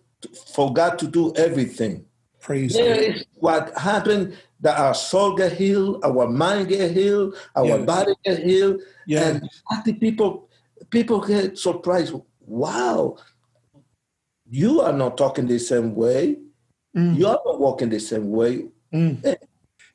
for 0.53 0.73
god 0.73 0.99
to 0.99 1.07
do 1.07 1.33
everything 1.37 2.05
praise 2.41 2.75
there 2.75 2.95
God. 2.95 3.03
is 3.03 3.27
what 3.35 3.79
happened 3.79 4.37
that 4.61 4.79
our 4.79 4.95
soul 4.95 5.37
get 5.37 5.53
healed 5.53 6.03
our 6.05 6.29
mind 6.29 6.69
get 6.69 6.91
healed 6.93 7.37
our 7.55 7.67
yes. 7.67 7.87
body 7.87 8.15
get 8.25 8.39
healed 8.43 8.81
yes. 9.07 9.41
and 9.41 9.85
the 9.85 9.93
people 9.95 10.49
people 10.91 11.21
get 11.21 11.59
surprised 11.59 12.15
wow 12.47 13.17
you 14.51 14.81
are 14.81 14.93
not 14.93 15.17
talking 15.17 15.47
the 15.47 15.59
same 15.59 15.95
way. 15.95 16.37
Mm. 16.97 17.17
You 17.19 17.27
are 17.27 17.41
not 17.45 17.61
walking 17.61 17.91
the 17.91 18.01
same 18.01 18.31
way. 18.31 18.69
Mm. 18.93 19.37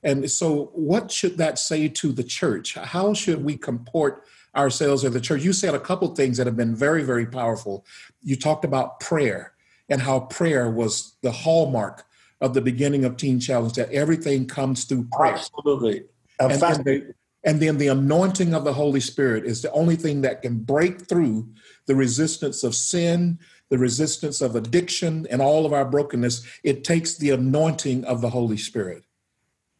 And 0.03 0.29
so, 0.29 0.65
what 0.73 1.11
should 1.11 1.37
that 1.37 1.57
say 1.57 1.87
to 1.87 2.11
the 2.11 2.23
church? 2.23 2.75
How 2.75 3.13
should 3.13 3.43
we 3.43 3.57
comport 3.57 4.23
ourselves 4.55 5.03
as 5.03 5.13
the 5.13 5.21
church? 5.21 5.43
You 5.43 5.53
said 5.53 5.73
a 5.73 5.79
couple 5.79 6.13
things 6.15 6.37
that 6.37 6.47
have 6.47 6.57
been 6.57 6.75
very, 6.75 7.03
very 7.03 7.25
powerful. 7.25 7.85
You 8.21 8.35
talked 8.35 8.65
about 8.65 8.99
prayer 8.99 9.53
and 9.89 10.01
how 10.01 10.21
prayer 10.21 10.69
was 10.69 11.15
the 11.21 11.31
hallmark 11.31 12.05
of 12.41 12.53
the 12.53 12.61
beginning 12.61 13.05
of 13.05 13.15
Teen 13.15 13.39
Challenge, 13.39 13.73
that 13.73 13.91
everything 13.91 14.45
comes 14.45 14.83
through 14.83 15.07
prayer. 15.11 15.33
Absolutely. 15.33 16.03
And, 16.39 16.51
and, 16.51 16.83
the, 16.83 17.13
and 17.45 17.61
then 17.61 17.77
the 17.77 17.87
anointing 17.87 18.53
of 18.53 18.65
the 18.65 18.73
Holy 18.73 18.99
Spirit 18.99 19.45
is 19.45 19.61
the 19.61 19.71
only 19.71 19.95
thing 19.95 20.21
that 20.21 20.41
can 20.41 20.59
break 20.59 21.07
through 21.07 21.47
the 21.85 21.95
resistance 21.95 22.63
of 22.63 22.75
sin, 22.75 23.39
the 23.69 23.77
resistance 23.77 24.41
of 24.41 24.55
addiction, 24.55 25.25
and 25.29 25.41
all 25.41 25.65
of 25.65 25.73
our 25.73 25.85
brokenness. 25.85 26.45
It 26.63 26.83
takes 26.83 27.17
the 27.17 27.29
anointing 27.29 28.03
of 28.05 28.21
the 28.21 28.29
Holy 28.29 28.57
Spirit. 28.57 29.03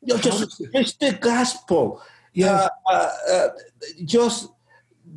Just 0.06 0.62
it's 0.74 0.94
the 0.96 1.14
gospel. 1.14 2.02
Yeah. 2.34 2.68
Uh, 2.90 2.94
uh, 2.94 3.32
uh, 3.32 3.50
just 4.06 4.50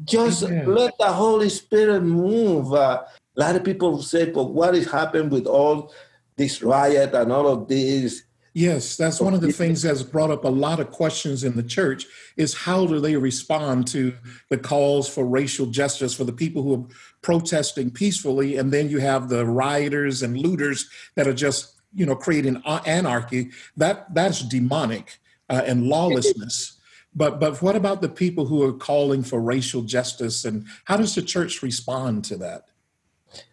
just 0.04 0.44
Amen. 0.44 0.74
let 0.74 0.96
the 0.98 1.12
Holy 1.12 1.48
Spirit 1.48 2.02
move. 2.02 2.72
Uh, 2.72 3.02
a 3.36 3.40
lot 3.40 3.56
of 3.56 3.64
people 3.64 4.02
say, 4.02 4.30
but 4.30 4.44
what 4.44 4.74
is 4.74 4.90
happening 4.90 5.30
with 5.30 5.46
all 5.46 5.92
this 6.36 6.62
riot 6.62 7.14
and 7.14 7.32
all 7.32 7.48
of 7.48 7.68
this? 7.68 8.22
Yes, 8.54 8.96
that's 8.96 9.20
one 9.20 9.34
of 9.34 9.42
the 9.42 9.52
things 9.52 9.82
that's 9.82 10.02
brought 10.02 10.30
up 10.30 10.44
a 10.44 10.48
lot 10.48 10.80
of 10.80 10.90
questions 10.90 11.44
in 11.44 11.56
the 11.56 11.62
church 11.62 12.06
is 12.38 12.54
how 12.54 12.86
do 12.86 13.00
they 13.00 13.14
respond 13.16 13.86
to 13.88 14.14
the 14.48 14.56
calls 14.56 15.10
for 15.10 15.26
racial 15.26 15.66
justice 15.66 16.14
for 16.14 16.24
the 16.24 16.32
people 16.32 16.62
who 16.62 16.74
are 16.74 16.86
protesting 17.20 17.90
peacefully 17.90 18.56
and 18.56 18.72
then 18.72 18.88
you 18.88 18.98
have 18.98 19.28
the 19.28 19.44
rioters 19.44 20.22
and 20.22 20.38
looters 20.38 20.88
that 21.16 21.28
are 21.28 21.34
just 21.34 21.76
you 21.96 22.04
know, 22.04 22.14
creating 22.14 22.62
anarchy, 22.84 23.50
that 23.76 24.14
that's 24.14 24.40
demonic 24.42 25.18
uh, 25.48 25.62
and 25.66 25.88
lawlessness. 25.88 26.75
But 27.16 27.40
but 27.40 27.62
what 27.62 27.76
about 27.76 28.02
the 28.02 28.10
people 28.10 28.44
who 28.44 28.62
are 28.62 28.74
calling 28.74 29.22
for 29.22 29.40
racial 29.40 29.82
justice, 29.82 30.44
and 30.44 30.66
how 30.84 30.98
does 30.98 31.14
the 31.14 31.22
church 31.22 31.62
respond 31.62 32.24
to 32.26 32.36
that? 32.36 32.66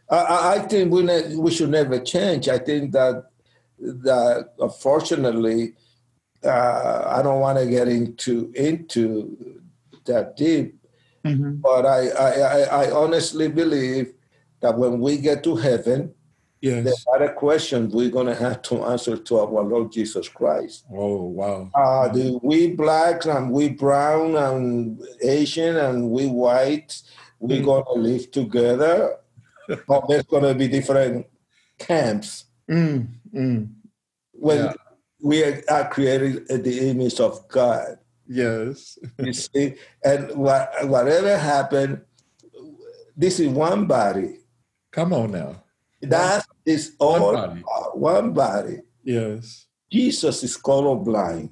I, 0.10 0.55
I 0.55 0.60
think 0.60 0.91
we 0.91 1.01
ne- 1.01 1.38
we 1.38 1.50
should 1.50 1.70
never 1.70 1.98
change. 2.00 2.50
I 2.50 2.60
think 2.60 2.91
that 2.91 3.32
that 3.79 4.50
unfortunately, 4.60 5.75
uh, 6.43 7.03
I 7.08 7.22
don't 7.24 7.39
want 7.39 7.58
to 7.58 7.65
get 7.65 7.88
into 7.88 8.51
into 8.53 9.63
that 10.05 10.36
deep, 10.36 10.75
mm-hmm. 11.25 11.62
but 11.62 11.86
I, 11.86 12.10
I 12.10 12.60
I 12.84 12.91
honestly 12.91 13.48
believe 13.48 14.13
that 14.60 14.77
when 14.77 15.00
we 15.00 15.17
get 15.17 15.41
to 15.46 15.55
heaven, 15.55 16.13
Yes. 16.63 16.86
The 16.86 17.12
other 17.12 17.34
questions 17.34 17.93
we're 17.93 18.10
going 18.10 18.27
to 18.27 18.36
have 18.36 18.62
to 18.62 18.86
answer 18.86 19.17
to 19.17 19.39
our 19.39 19.63
Lord 19.63 19.91
Jesus 19.91 20.29
Christ. 20.29 20.86
Oh, 20.89 21.24
wow. 21.24 21.70
Uh, 21.75 22.08
the 22.08 22.39
we 22.41 22.72
blacks 22.74 23.25
and 23.25 23.51
we 23.51 23.67
brown 23.67 24.38
and 24.38 24.98
Asian 25.22 25.75
and 25.75 26.10
we 26.10 26.27
white, 26.27 27.01
we're 27.39 27.62
mm. 27.62 27.65
going 27.65 27.84
to 27.84 28.00
live 28.00 28.32
together. 28.32 29.17
but 29.89 30.08
there's 30.08 30.24
going 30.24 30.43
to 30.43 30.55
be 30.55 30.70
different 30.70 31.27
camps. 31.79 32.46
Mm. 32.72 33.10
Mm. 33.36 33.74
When 34.32 34.58
yeah. 34.58 34.74
we 35.22 35.43
are 35.43 35.89
created 35.89 36.50
in 36.50 36.63
the 36.63 36.89
image 36.91 37.20
of 37.20 37.46
God. 37.50 37.98
Yes. 38.25 38.98
you 39.20 39.34
see, 39.34 39.75
and 40.01 40.32
what, 40.32 40.72
whatever 40.88 41.38
happened, 41.38 42.03
this 43.17 43.41
is 43.41 43.50
one 43.50 43.86
body. 43.86 44.38
Come 44.93 45.12
on 45.12 45.32
now. 45.32 45.63
That 46.03 46.42
is 46.65 46.96
all 47.00 47.34
one 47.34 47.36
body. 47.36 47.62
one 47.93 48.34
body. 48.34 48.77
Yes. 49.03 49.67
Jesus 49.91 50.43
is 50.43 50.58
colorblind. 50.58 51.50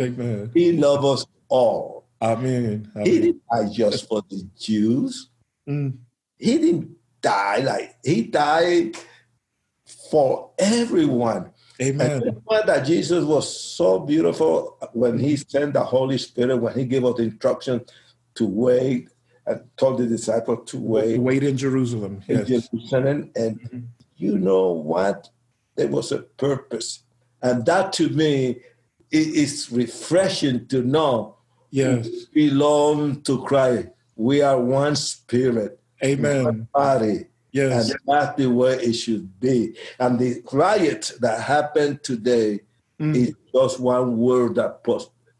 Amen. 0.00 0.50
He 0.52 0.72
loves 0.72 1.22
us 1.22 1.26
all. 1.48 2.08
Amen. 2.20 2.90
Amen. 2.94 3.06
He 3.06 3.20
didn't 3.20 3.42
die 3.50 3.68
just 3.72 4.08
for 4.08 4.22
the 4.28 4.48
Jews. 4.58 5.30
Mm. 5.68 5.98
He 6.38 6.58
didn't 6.58 6.96
die 7.20 7.58
like 7.58 7.96
he 8.04 8.22
died 8.22 8.96
for 10.10 10.50
everyone. 10.58 11.52
Amen. 11.80 12.22
And 12.22 12.22
the 12.22 12.62
that 12.66 12.86
Jesus 12.86 13.24
was 13.24 13.74
so 13.76 13.98
beautiful 13.98 14.78
when 14.92 15.18
he 15.18 15.36
sent 15.36 15.72
the 15.72 15.82
Holy 15.82 16.18
Spirit, 16.18 16.56
when 16.58 16.78
he 16.78 16.84
gave 16.84 17.04
us 17.04 17.16
the 17.16 17.24
instruction 17.24 17.84
to 18.34 18.46
wait 18.46 19.08
and 19.46 19.62
told 19.76 19.98
the 19.98 20.06
disciples 20.06 20.70
to 20.70 20.78
wait. 20.78 21.18
Wait 21.18 21.42
in 21.42 21.56
Jerusalem. 21.56 22.22
Yes. 22.28 22.40
In 22.40 22.46
Jerusalem. 22.46 23.30
And 23.34 23.60
mm-hmm. 23.60 23.78
You 24.22 24.38
know 24.38 24.70
what? 24.70 25.28
There 25.74 25.88
was 25.88 26.12
a 26.12 26.18
purpose. 26.18 27.02
And 27.42 27.66
that 27.66 27.92
to 27.94 28.08
me 28.08 28.60
is 29.10 29.70
refreshing 29.72 30.68
to 30.68 30.82
know 30.82 31.36
yes. 31.70 32.08
we 32.34 32.50
belong 32.50 33.22
to 33.22 33.42
Christ. 33.42 33.88
We 34.14 34.42
are 34.42 34.60
one 34.60 34.94
spirit. 34.94 35.80
Amen. 36.04 36.44
One 36.44 36.68
body. 36.72 37.26
Yes. 37.50 37.90
And 37.90 37.98
that's 38.06 38.36
the 38.36 38.46
way 38.46 38.74
it 38.74 38.92
should 38.92 39.40
be. 39.40 39.76
And 39.98 40.18
the 40.18 40.42
riot 40.52 41.12
that 41.20 41.40
happened 41.40 42.04
today 42.04 42.60
mm. 43.00 43.16
is 43.16 43.34
just 43.52 43.80
one 43.80 44.18
word 44.18 44.54
that 44.54 44.84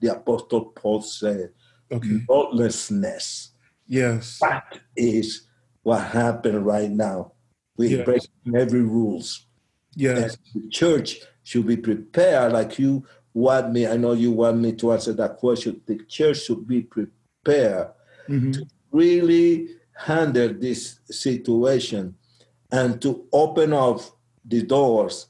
the 0.00 0.12
Apostle 0.12 0.66
Paul 0.74 1.02
said. 1.02 1.50
Okay. 1.90 2.20
Lawlessness. 2.28 3.52
Yes. 3.86 4.38
That 4.40 4.80
is 4.96 5.46
what 5.82 6.02
happened 6.02 6.66
right 6.66 6.90
now. 6.90 7.32
We 7.76 7.88
yes. 7.88 8.04
break 8.04 8.22
every 8.54 8.82
rules. 8.82 9.46
Yes. 9.94 10.38
And 10.54 10.64
the 10.64 10.68
church 10.70 11.20
should 11.44 11.66
be 11.66 11.76
prepared 11.76 12.52
like 12.52 12.78
you 12.78 13.04
want 13.34 13.72
me. 13.72 13.86
I 13.86 13.96
know 13.96 14.12
you 14.12 14.32
want 14.32 14.58
me 14.58 14.72
to 14.74 14.92
answer 14.92 15.12
that 15.14 15.36
question. 15.36 15.80
The 15.86 15.98
church 16.04 16.42
should 16.42 16.66
be 16.66 16.82
prepared 16.82 17.88
mm-hmm. 18.28 18.52
to 18.52 18.66
really 18.90 19.68
handle 19.94 20.52
this 20.54 21.00
situation 21.10 22.14
and 22.70 23.00
to 23.02 23.26
open 23.32 23.72
up 23.72 24.00
the 24.44 24.62
doors. 24.62 25.28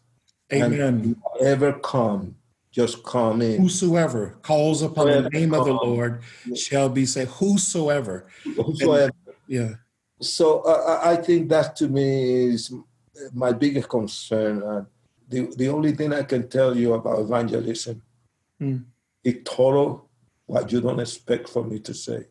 Amen. 0.53 1.17
Ever 1.41 1.73
come 1.75 2.37
just 2.73 3.05
come 3.05 3.43
in. 3.43 3.61
Whosoever 3.61 4.39
calls 4.43 4.81
upon 4.81 5.07
Whosoever 5.07 5.29
the 5.29 5.39
name 5.39 5.55
of 5.55 5.67
the 5.67 5.75
Lord 5.75 6.23
shall 6.57 6.89
be 6.89 7.05
saved. 7.05 7.31
Whosoever. 7.33 8.27
Whosoever. 8.45 9.13
And, 9.27 9.35
yeah. 9.47 9.69
So 10.23 10.61
uh, 10.61 11.01
I 11.03 11.17
think 11.17 11.49
that 11.51 11.77
to 11.77 11.89
me 11.89 12.53
is 12.53 12.73
my 13.33 13.53
biggest 13.53 13.89
concern. 13.89 14.63
Uh, 14.63 14.85
the, 15.29 15.53
the 15.57 15.69
only 15.69 15.93
thing 15.93 16.13
I 16.13 16.23
can 16.23 16.49
tell 16.49 16.77
you 16.77 16.95
about 16.95 17.21
evangelism 17.21 18.03
mm. 18.61 18.85
it 19.25 19.45
total 19.45 20.09
what 20.47 20.71
you 20.71 20.81
don't 20.81 21.01
expect 21.01 21.49
for 21.49 21.65
me 21.65 21.79
to 21.81 21.95
say. 21.95 22.27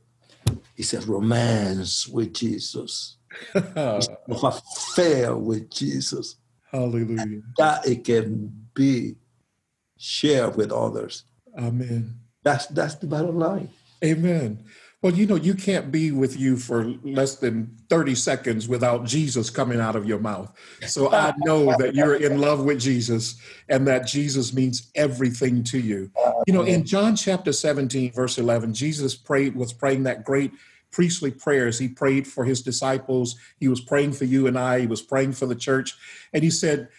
It's 0.77 0.93
a 0.93 1.01
romance 1.01 2.07
with 2.07 2.33
Jesus. 2.33 3.17
it's 3.55 4.07
an 4.27 4.35
affair 4.43 5.35
with 5.35 5.69
Jesus. 5.69 6.37
Hallelujah. 6.71 7.21
And 7.21 7.43
that 7.57 7.87
it 7.87 8.03
can 8.03 8.67
be 8.73 9.15
shared 9.97 10.55
with 10.55 10.71
others. 10.71 11.23
Amen. 11.57 12.15
That's 12.43 12.67
that's 12.67 12.95
the 12.95 13.07
bottom 13.07 13.37
line. 13.37 13.69
Amen. 14.03 14.63
Well, 15.01 15.13
you 15.13 15.25
know, 15.25 15.35
you 15.35 15.55
can't 15.55 15.91
be 15.91 16.11
with 16.11 16.39
you 16.39 16.57
for 16.57 16.85
less 17.03 17.37
than 17.37 17.75
30 17.89 18.13
seconds 18.13 18.67
without 18.67 19.03
Jesus 19.03 19.49
coming 19.49 19.79
out 19.79 19.95
of 19.95 20.05
your 20.05 20.19
mouth. 20.19 20.53
So 20.85 21.11
I 21.11 21.33
know 21.37 21.75
that 21.77 21.95
you're 21.95 22.15
in 22.15 22.39
love 22.39 22.63
with 22.63 22.79
Jesus 22.79 23.41
and 23.67 23.87
that 23.87 24.05
Jesus 24.05 24.53
means 24.53 24.91
everything 24.93 25.63
to 25.65 25.79
you. 25.79 26.11
You 26.45 26.53
know, 26.53 26.61
in 26.61 26.85
John 26.85 27.15
chapter 27.15 27.51
17, 27.51 28.11
verse 28.11 28.37
11, 28.37 28.75
Jesus 28.75 29.15
prayed, 29.15 29.55
was 29.55 29.73
praying 29.73 30.03
that 30.03 30.23
great 30.23 30.51
priestly 30.91 31.31
prayers. 31.31 31.79
He 31.79 31.87
prayed 31.87 32.27
for 32.27 32.45
his 32.45 32.61
disciples. 32.61 33.37
He 33.59 33.67
was 33.67 33.81
praying 33.81 34.13
for 34.13 34.25
you 34.25 34.45
and 34.45 34.57
I. 34.57 34.81
He 34.81 34.87
was 34.87 35.01
praying 35.01 35.33
for 35.33 35.47
the 35.47 35.55
church. 35.55 35.95
And 36.31 36.43
he 36.43 36.51
said, 36.51 36.89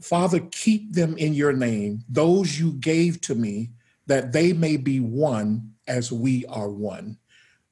Father, 0.00 0.40
keep 0.40 0.94
them 0.94 1.18
in 1.18 1.34
your 1.34 1.52
name, 1.52 2.04
those 2.08 2.58
you 2.58 2.72
gave 2.72 3.20
to 3.22 3.34
me, 3.34 3.70
that 4.06 4.32
they 4.32 4.54
may 4.54 4.78
be 4.78 4.98
one 4.98 5.74
as 5.86 6.10
we 6.10 6.46
are 6.46 6.70
one. 6.70 7.18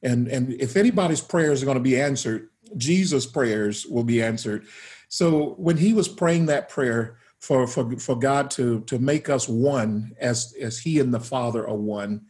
And, 0.02 0.28
and 0.28 0.52
if 0.54 0.76
anybody's 0.76 1.20
prayers 1.20 1.62
are 1.62 1.66
going 1.66 1.76
to 1.76 1.82
be 1.82 2.00
answered, 2.00 2.48
Jesus' 2.76 3.26
prayers 3.26 3.86
will 3.86 4.04
be 4.04 4.22
answered. 4.22 4.66
So 5.08 5.54
when 5.58 5.76
he 5.76 5.92
was 5.92 6.08
praying 6.08 6.46
that 6.46 6.68
prayer 6.68 7.18
for, 7.40 7.66
for, 7.66 7.98
for 7.98 8.16
God 8.16 8.50
to, 8.52 8.80
to 8.82 8.98
make 8.98 9.28
us 9.28 9.48
one 9.48 10.12
as, 10.20 10.54
as 10.60 10.78
he 10.78 11.00
and 11.00 11.12
the 11.12 11.20
Father 11.20 11.66
are 11.66 11.74
one, 11.74 12.26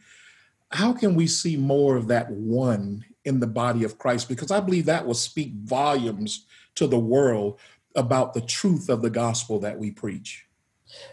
how 0.71 0.93
can 0.93 1.15
we 1.15 1.27
see 1.27 1.57
more 1.57 1.95
of 1.95 2.07
that 2.07 2.31
one 2.31 3.03
in 3.25 3.39
the 3.39 3.47
body 3.47 3.83
of 3.83 3.97
Christ? 3.97 4.29
Because 4.29 4.51
I 4.51 4.59
believe 4.59 4.85
that 4.85 5.05
will 5.05 5.13
speak 5.13 5.53
volumes 5.63 6.45
to 6.75 6.87
the 6.87 6.99
world 6.99 7.59
about 7.95 8.33
the 8.33 8.41
truth 8.41 8.89
of 8.89 9.01
the 9.01 9.09
gospel 9.09 9.59
that 9.59 9.77
we 9.77 9.91
preach? 9.91 10.45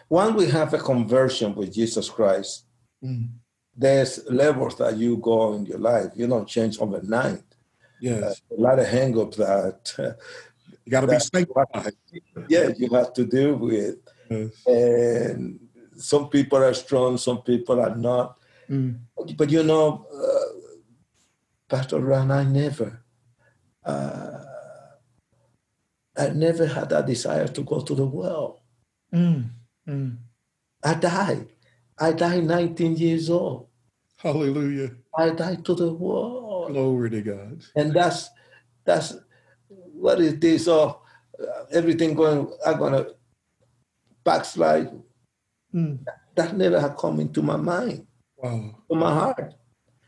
When 0.08 0.34
we 0.34 0.46
have 0.46 0.72
a 0.72 0.78
conversion 0.78 1.54
with 1.54 1.74
Jesus 1.74 2.08
Christ, 2.08 2.64
mm. 3.04 3.28
There's 3.76 4.24
levels 4.30 4.76
that 4.78 4.96
you 4.96 5.18
go 5.18 5.54
in 5.54 5.66
your 5.66 5.78
life. 5.78 6.12
You 6.14 6.26
don't 6.26 6.48
change 6.48 6.78
overnight. 6.78 7.42
Yes. 8.00 8.42
Uh, 8.50 8.56
a 8.56 8.60
lot 8.60 8.78
of 8.78 8.86
hangups 8.86 9.36
that 9.36 10.16
you 10.84 10.90
got 10.90 11.02
to 11.02 11.06
be 11.08 11.18
sanctified. 11.18 11.94
Yeah, 12.48 12.72
you 12.76 12.88
have 12.94 13.12
to 13.14 13.26
deal 13.26 13.56
with. 13.56 13.96
Yes. 14.30 14.50
And 14.66 15.60
some 15.96 16.28
people 16.28 16.58
are 16.58 16.74
strong, 16.74 17.18
some 17.18 17.42
people 17.42 17.80
are 17.80 17.94
not. 17.94 18.38
Mm. 18.68 19.00
But 19.36 19.50
you 19.50 19.62
know, 19.62 20.06
uh, 20.12 20.70
Pastor 21.68 22.00
Ron, 22.00 22.30
I 22.30 22.44
never. 22.44 23.02
Uh, 23.84 24.44
I 26.16 26.28
never 26.30 26.66
had 26.66 26.88
that 26.90 27.06
desire 27.06 27.46
to 27.48 27.62
go 27.62 27.80
to 27.80 27.94
the 27.94 28.06
world. 28.06 28.58
Mm, 29.12 29.50
mm. 29.86 30.16
I 30.82 30.94
died. 30.94 31.48
I 31.98 32.12
died 32.12 32.44
19 32.44 32.96
years 32.96 33.30
old. 33.30 33.68
Hallelujah. 34.18 34.92
I 35.16 35.30
died 35.30 35.64
to 35.64 35.74
the 35.74 35.92
world. 35.92 36.72
Glory 36.72 37.10
to 37.10 37.22
God. 37.22 37.62
And 37.74 37.92
that's 37.92 38.30
that's 38.84 39.14
what 39.68 40.20
is 40.20 40.38
this 40.38 40.68
of 40.68 40.98
uh, 41.40 41.64
everything 41.72 42.14
going 42.14 42.52
I'm 42.64 42.78
gonna 42.78 43.06
backslide. 44.24 44.90
Mm. 45.74 46.04
That 46.34 46.56
never 46.56 46.80
had 46.80 46.96
come 46.96 47.20
into 47.20 47.42
my 47.42 47.56
mind. 47.56 48.06
Wow. 48.36 48.76
To 48.90 48.96
my 48.96 49.12
heart. 49.12 49.54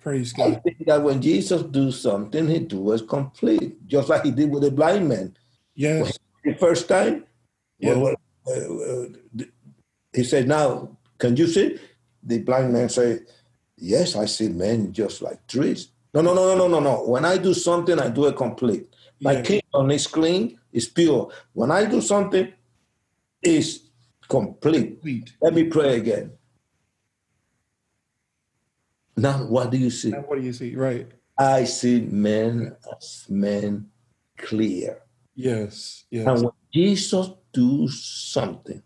Praise 0.02 0.32
God. 0.32 0.52
I 0.52 0.54
think 0.60 0.86
that 0.86 1.02
when 1.02 1.20
Jesus 1.20 1.62
do 1.62 1.90
something, 1.90 2.48
he 2.48 2.60
do 2.60 2.92
it 2.92 3.08
complete, 3.08 3.86
just 3.86 4.08
like 4.08 4.24
he 4.24 4.30
did 4.30 4.50
with 4.50 4.62
the 4.62 4.70
blind 4.70 5.08
man. 5.08 5.36
Yes. 5.74 6.18
The 6.44 6.54
first 6.54 6.88
time, 6.88 7.26
yeah. 7.78 7.94
well, 7.94 8.14
uh, 8.46 8.52
uh, 8.52 9.44
he 10.12 10.24
said, 10.24 10.48
"Now, 10.48 10.97
can 11.18 11.36
you 11.36 11.46
see?" 11.46 11.78
The 12.22 12.38
blind 12.40 12.72
man 12.72 12.88
say, 12.88 13.20
"Yes, 13.76 14.16
I 14.16 14.26
see 14.26 14.48
men 14.48 14.92
just 14.92 15.22
like 15.22 15.46
trees." 15.46 15.88
No, 16.14 16.20
no, 16.22 16.34
no, 16.34 16.54
no, 16.54 16.56
no, 16.56 16.68
no, 16.68 16.80
no. 16.80 17.04
When 17.04 17.24
I 17.24 17.36
do 17.38 17.52
something, 17.54 17.98
I 17.98 18.08
do 18.08 18.26
it 18.26 18.36
complete. 18.36 18.88
My 19.20 19.32
yeah. 19.32 19.42
kingdom 19.42 19.90
is 19.90 20.06
clean, 20.06 20.58
is 20.72 20.88
pure. 20.88 21.30
When 21.52 21.70
I 21.70 21.84
do 21.84 22.00
something, 22.00 22.52
is 23.42 23.82
complete. 24.28 25.00
complete. 25.00 25.32
Let 25.40 25.54
me 25.54 25.64
pray 25.64 25.96
again. 25.96 26.32
Now, 29.16 29.44
what 29.46 29.70
do 29.70 29.76
you 29.76 29.90
see? 29.90 30.10
Now, 30.10 30.20
what 30.20 30.38
do 30.38 30.44
you 30.44 30.52
see? 30.52 30.74
Right. 30.76 31.08
I 31.36 31.64
see 31.64 32.00
men 32.00 32.76
as 32.96 33.26
men 33.28 33.90
clear. 34.36 35.02
Yes. 35.34 36.04
Yes. 36.10 36.26
And 36.26 36.42
when 36.42 36.52
Jesus 36.72 37.30
do 37.52 37.88
something, 37.88 38.82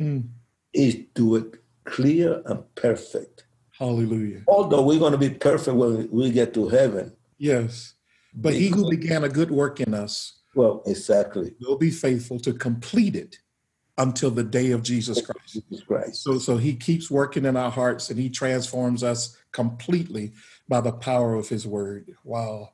Mm. 0.00 0.28
he 0.72 1.08
do 1.14 1.36
it 1.36 1.61
clear 1.84 2.42
and 2.46 2.62
perfect. 2.74 3.44
Hallelujah. 3.70 4.42
Although 4.46 4.82
we're 4.82 4.98
going 4.98 5.12
to 5.12 5.18
be 5.18 5.30
perfect 5.30 5.76
when 5.76 6.08
we 6.10 6.30
get 6.30 6.54
to 6.54 6.68
heaven. 6.68 7.12
Yes. 7.38 7.94
But 8.34 8.54
he 8.54 8.68
who 8.68 8.88
began 8.88 9.24
a 9.24 9.28
good 9.28 9.50
work 9.50 9.80
in 9.80 9.92
us 9.92 10.40
Well, 10.54 10.82
exactly. 10.86 11.54
will 11.60 11.76
be 11.76 11.90
faithful 11.90 12.38
to 12.40 12.52
complete 12.52 13.16
it 13.16 13.38
until 13.98 14.30
the 14.30 14.44
day 14.44 14.70
of 14.70 14.82
Jesus 14.82 15.20
Christ. 15.20 15.52
Jesus 15.52 15.82
Christ. 15.84 16.22
So, 16.22 16.38
so 16.38 16.56
he 16.56 16.74
keeps 16.74 17.10
working 17.10 17.44
in 17.44 17.56
our 17.56 17.70
hearts 17.70 18.08
and 18.10 18.18
he 18.18 18.30
transforms 18.30 19.02
us 19.02 19.36
completely 19.52 20.32
by 20.68 20.80
the 20.80 20.92
power 20.92 21.34
of 21.34 21.48
his 21.48 21.66
word. 21.66 22.14
Wow. 22.24 22.70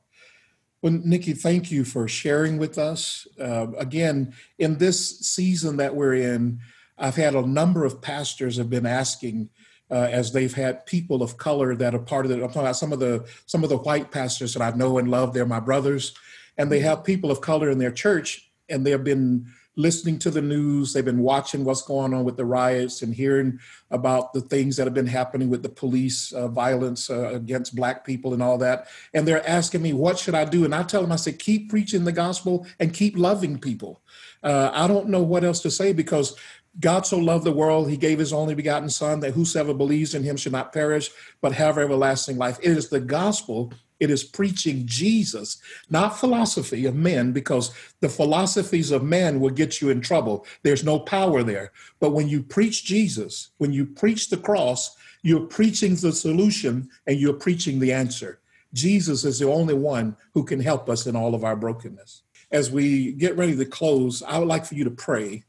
Well, 0.81 0.93
Nicky, 1.05 1.33
thank 1.33 1.73
you 1.73 1.85
for 1.85 2.07
sharing 2.07 2.57
with 2.57 2.79
us. 2.79 3.27
Uh, 3.41 3.67
again, 3.79 4.35
in 4.59 4.79
this 4.79 5.19
season 5.21 5.79
that 5.79 5.97
we're 5.97 6.15
in, 6.15 6.61
I've 6.99 7.17
had 7.17 7.35
a 7.35 7.47
number 7.47 7.85
of 7.85 8.01
pastors 8.03 8.57
have 8.57 8.71
been 8.71 8.87
asking 8.87 9.51
uh, 9.91 10.09
as 10.11 10.33
they've 10.33 10.53
had 10.53 10.85
people 10.87 11.23
of 11.23 11.37
color 11.37 11.75
that 11.77 11.95
are 11.95 12.01
part 12.01 12.27
of 12.27 12.31
it. 12.31 12.43
I'm 12.43 12.49
talking 12.49 12.63
about 12.63 12.77
some 12.77 12.93
of 12.93 13.01
the 13.01 13.27
some 13.47 13.63
of 13.63 13.71
the 13.71 13.79
white 13.79 14.11
pastors 14.11 14.55
that 14.55 14.63
I 14.63 14.77
know 14.77 14.99
and 14.99 15.11
love. 15.11 15.33
They're 15.33 15.47
my 15.47 15.61
brothers, 15.61 16.15
and 16.57 16.71
they 16.71 16.81
have 16.81 17.05
people 17.05 17.31
of 17.31 17.41
color 17.41 17.71
in 17.71 17.79
their 17.79 17.93
church, 17.93 18.51
and 18.69 18.85
they've 18.85 19.03
been 19.03 19.47
listening 19.79 20.19
to 20.19 20.31
the 20.31 20.43
news. 20.43 20.93
They've 20.93 21.05
been 21.05 21.23
watching 21.23 21.65
what's 21.65 21.83
going 21.83 22.13
on 22.13 22.25
with 22.25 22.37
the 22.37 22.45
riots 22.45 23.01
and 23.01 23.15
hearing 23.15 23.61
about 23.93 24.33
the 24.33 24.41
things 24.41 24.77
that 24.77 24.89
have 24.89 24.93
been 24.93 25.07
happening 25.07 25.49
with 25.49 25.63
the 25.63 25.69
police 25.69 26.33
uh, 26.33 26.49
violence 26.49 27.09
uh, 27.09 27.29
against 27.29 27.77
black 27.77 28.05
people 28.05 28.35
and 28.35 28.43
all 28.43 28.59
that. 28.59 28.89
And 29.15 29.27
they're 29.27 29.49
asking 29.49 29.83
me, 29.83 29.93
what 29.93 30.19
should 30.19 30.35
I 30.35 30.45
do? 30.45 30.65
And 30.65 30.75
I 30.75 30.83
tell 30.83 31.01
them, 31.01 31.13
I 31.13 31.17
say, 31.17 31.33
keep 31.33 31.71
preaching 31.71 32.05
the 32.05 32.13
gospel 32.13 32.67
and 32.81 32.93
keep 32.93 33.17
loving 33.17 33.57
people. 33.57 34.03
Uh, 34.43 34.71
I 34.73 34.89
don't 34.89 35.09
know 35.09 35.23
what 35.23 35.45
else 35.45 35.61
to 35.61 35.71
say 35.71 35.93
because 35.93 36.37
God 36.81 37.07
so 37.07 37.19
loved 37.19 37.45
the 37.45 37.53
world, 37.53 37.91
he 37.91 37.97
gave 37.97 38.19
his 38.19 38.33
only 38.33 38.55
begotten 38.55 38.89
Son, 38.89 39.21
that 39.21 39.35
whosoever 39.35 39.75
believes 39.75 40.15
in 40.15 40.23
him 40.23 40.37
should 40.37 40.53
not 40.53 40.73
perish, 40.73 41.11
but 41.41 41.53
have 41.53 41.79
everlasting 41.79 42.39
life. 42.39 42.59
It 42.63 42.77
is 42.77 42.89
the 42.89 43.01
gospel. 43.01 43.73
It 44.01 44.11
is 44.11 44.23
preaching 44.23 44.87
Jesus, 44.87 45.61
not 45.91 46.21
philosophy 46.21 46.87
of 46.87 46.95
men, 46.95 47.33
because 47.33 47.75
the 48.01 48.09
philosophies 48.09 48.93
of 48.93 49.03
men 49.03 49.41
will 49.41 49.51
get 49.51 49.81
you 49.81 49.91
in 49.91 50.01
trouble. 50.01 50.47
There's 50.63 50.85
no 50.85 51.01
power 51.01 51.43
there. 51.43 51.73
But 51.99 52.11
when 52.11 52.29
you 52.29 52.43
preach 52.43 52.85
Jesus, 52.85 53.51
when 53.59 53.73
you 53.73 53.87
preach 53.87 54.31
the 54.31 54.37
cross, 54.37 54.97
you're 55.23 55.47
preaching 55.47 55.97
the 55.97 56.13
solution 56.13 56.89
and 57.09 57.19
you're 57.19 57.33
preaching 57.33 57.81
the 57.81 57.93
answer. 57.93 58.39
Jesus 58.73 59.25
is 59.25 59.41
the 59.41 59.49
only 59.49 59.75
one 59.75 60.17
who 60.33 60.45
can 60.45 60.61
help 60.61 60.89
us 60.89 61.07
in 61.07 61.17
all 61.17 61.35
of 61.35 61.43
our 61.43 61.57
brokenness. 61.57 62.23
As 62.53 62.71
we 62.71 63.13
get 63.13 63.37
ready 63.37 63.57
to 63.57 63.65
close, 63.65 64.23
I 64.23 64.39
would 64.39 64.49
like 64.49 64.65
for 64.65 64.75
you 64.75 64.85
to 64.85 64.91
pray 64.91 65.45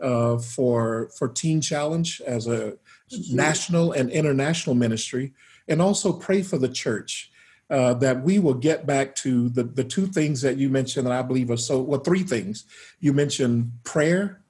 uh, 0.00 0.38
for 0.38 1.10
for 1.16 1.28
Teen 1.28 1.60
Challenge 1.60 2.20
as 2.26 2.46
a 2.46 2.74
national 3.30 3.92
and 3.92 4.10
international 4.10 4.74
ministry, 4.74 5.32
and 5.68 5.80
also 5.80 6.12
pray 6.12 6.42
for 6.42 6.58
the 6.58 6.68
church 6.68 7.30
uh, 7.70 7.94
that 7.94 8.22
we 8.22 8.38
will 8.38 8.54
get 8.54 8.86
back 8.86 9.14
to 9.16 9.48
the 9.48 9.64
the 9.64 9.84
two 9.84 10.06
things 10.06 10.42
that 10.42 10.56
you 10.56 10.68
mentioned 10.68 11.06
that 11.06 11.12
I 11.12 11.22
believe 11.22 11.50
are 11.50 11.56
so 11.56 11.80
well 11.80 12.00
three 12.00 12.22
things. 12.22 12.64
You 13.00 13.12
mentioned 13.12 13.72
prayer, 13.84 14.42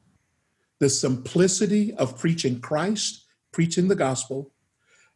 the 0.81 0.91
simplicity 0.91 1.95
of 1.95 2.19
preaching 2.19 2.61
Christ, 2.61 3.25
preaching 3.53 3.89
the 3.89 3.95
gospel, 3.95 4.53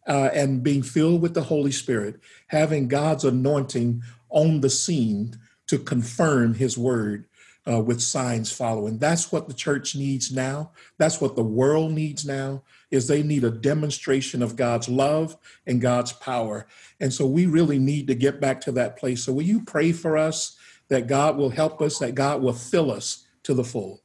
uh, 0.06 0.30
and 0.32 0.62
being 0.62 0.82
filled 0.82 1.20
with 1.20 1.34
the 1.34 1.42
Holy 1.42 1.72
Spirit, 1.72 2.20
having 2.48 2.88
God's 2.88 3.24
anointing 3.24 4.02
on 4.30 4.60
the 4.60 4.70
scene 4.70 5.34
to 5.66 5.78
confirm 5.78 6.54
His 6.54 6.78
word 6.78 7.26
uh, 7.68 7.80
with 7.80 8.00
signs 8.00 8.50
following. 8.50 8.98
That's 8.98 9.30
what 9.30 9.48
the 9.48 9.54
church 9.54 9.94
needs 9.94 10.32
now. 10.32 10.72
That's 10.96 11.20
what 11.20 11.36
the 11.36 11.42
world 11.42 11.92
needs 11.92 12.24
now. 12.24 12.62
Is 12.90 13.06
they 13.06 13.22
need 13.22 13.44
a 13.44 13.50
demonstration 13.50 14.42
of 14.42 14.56
God's 14.56 14.88
love 14.88 15.36
and 15.66 15.80
God's 15.80 16.12
power. 16.12 16.66
And 17.00 17.12
so 17.12 17.26
we 17.26 17.46
really 17.46 17.78
need 17.78 18.06
to 18.06 18.14
get 18.14 18.40
back 18.40 18.60
to 18.62 18.72
that 18.72 18.96
place. 18.96 19.24
So 19.24 19.32
will 19.34 19.42
you 19.42 19.62
pray 19.64 19.92
for 19.92 20.16
us 20.16 20.56
that 20.88 21.06
God 21.06 21.36
will 21.36 21.50
help 21.50 21.82
us, 21.82 21.98
that 21.98 22.14
God 22.14 22.40
will 22.40 22.54
fill 22.54 22.90
us 22.90 23.26
to 23.42 23.52
the 23.52 23.64
full? 23.64 24.00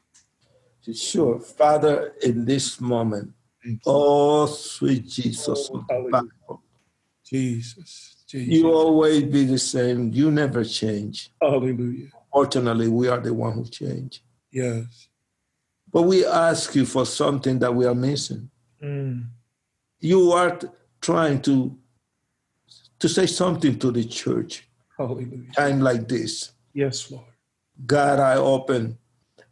Sure. 0.93 1.39
Father, 1.39 2.13
in 2.23 2.43
this 2.43 2.81
moment, 2.81 3.31
oh, 3.85 4.45
sweet 4.47 5.07
Jesus, 5.07 5.69
Oh. 5.71 6.59
Jesus, 7.23 8.17
Jesus. 8.27 8.53
you 8.53 8.69
always 8.69 9.23
be 9.23 9.45
the 9.45 9.57
same. 9.57 10.11
You 10.11 10.29
never 10.29 10.65
change. 10.65 11.31
Hallelujah. 11.41 12.09
Fortunately, 12.33 12.87
we 12.87 13.07
are 13.07 13.19
the 13.19 13.33
one 13.33 13.53
who 13.53 13.65
change. 13.65 14.23
Yes. 14.51 15.07
But 15.91 16.01
we 16.03 16.25
ask 16.25 16.73
you 16.75 16.85
for 16.85 17.05
something 17.05 17.59
that 17.59 17.73
we 17.73 17.85
are 17.85 17.93
missing. 17.95 18.49
Mm. 18.81 19.25
You 19.99 20.31
are 20.31 20.59
trying 21.01 21.41
to 21.43 21.77
to 22.99 23.09
say 23.09 23.25
something 23.27 23.77
to 23.79 23.91
the 23.91 24.03
church. 24.03 24.67
Hallelujah. 24.97 25.51
Time 25.55 25.81
like 25.81 26.07
this, 26.07 26.51
Yes, 26.73 27.11
Lord. 27.11 27.25
God, 27.85 28.19
I 28.19 28.35
open. 28.37 28.97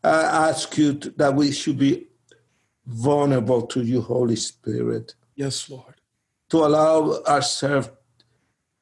I 0.03 0.21
ask 0.49 0.77
you 0.77 0.93
to, 0.95 1.09
that 1.17 1.35
we 1.35 1.51
should 1.51 1.77
be 1.77 2.07
vulnerable 2.85 3.63
to 3.67 3.81
you, 3.81 4.01
Holy 4.01 4.35
Spirit, 4.37 5.15
Yes, 5.35 5.69
Lord. 5.69 5.95
to 6.49 6.57
allow 6.65 7.21
ourselves 7.27 7.89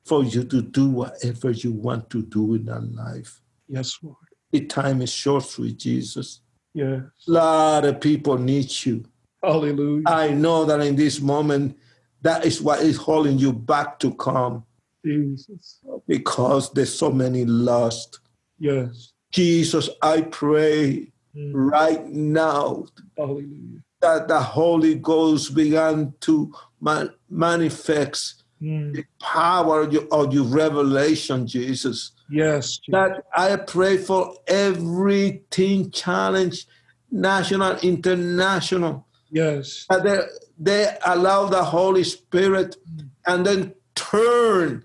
for 0.06 0.24
you 0.24 0.44
to 0.44 0.62
do 0.62 0.90
whatever 0.90 1.52
you 1.52 1.72
want 1.74 2.10
to 2.12 2.22
do 2.22 2.54
in 2.56 2.70
our 2.70 2.82
life. 2.82 3.42
Yes, 3.70 3.98
Lord. 4.02 4.16
The 4.52 4.66
time 4.66 5.02
is 5.02 5.12
short, 5.12 5.44
sweet 5.44 5.78
Jesus. 5.78 6.42
Yes. 6.74 7.02
A 7.28 7.32
lot 7.32 7.86
of 7.86 8.02
people 8.02 8.38
need 8.38 8.70
you. 8.86 9.06
Hallelujah. 9.44 10.04
I 10.08 10.32
know 10.32 10.66
that 10.66 10.82
in 10.82 10.96
this 10.96 11.22
moment, 11.22 11.78
that 12.22 12.46
is 12.46 12.62
what 12.62 12.82
is 12.82 12.98
holding 12.98 13.38
you 13.38 13.54
back 13.54 14.00
to 14.00 14.14
come 14.16 14.66
Jesus. 15.06 15.80
because 16.08 16.72
there's 16.74 16.94
so 16.94 17.12
many 17.12 17.46
lost. 17.46 18.20
Yes. 18.60 19.14
Jesus, 19.32 19.90
I 20.02 20.22
pray 20.22 21.12
Mm. 21.38 21.52
right 21.54 22.08
now 22.10 22.86
Hallelujah. 23.16 23.84
that 24.02 24.28
the 24.28 24.40
Holy 24.40 24.96
Ghost 24.96 25.54
began 25.54 26.12
to 26.22 26.52
man- 26.82 27.14
manifest 27.30 28.44
Mm. 28.60 28.94
the 28.96 29.06
power 29.22 29.82
of 29.84 29.94
your, 29.94 30.08
of 30.12 30.34
your 30.34 30.46
revelation, 30.46 31.46
Jesus. 31.46 32.12
Yes. 32.30 32.78
Jesus. 32.78 32.92
That 32.92 33.24
I 33.36 33.56
pray 33.56 33.98
for 33.98 34.36
every 34.48 35.44
teen 35.50 35.92
challenge, 35.92 36.68
national, 37.12 37.78
international, 37.80 39.06
Yes. 39.32 39.86
that 39.90 40.04
they, 40.04 40.20
they 40.58 40.98
allow 41.06 41.46
the 41.46 41.64
Holy 41.64 42.04
Spirit 42.04 42.78
mm. 42.90 43.10
and 43.28 43.46
then 43.46 43.74
turn 43.96 44.84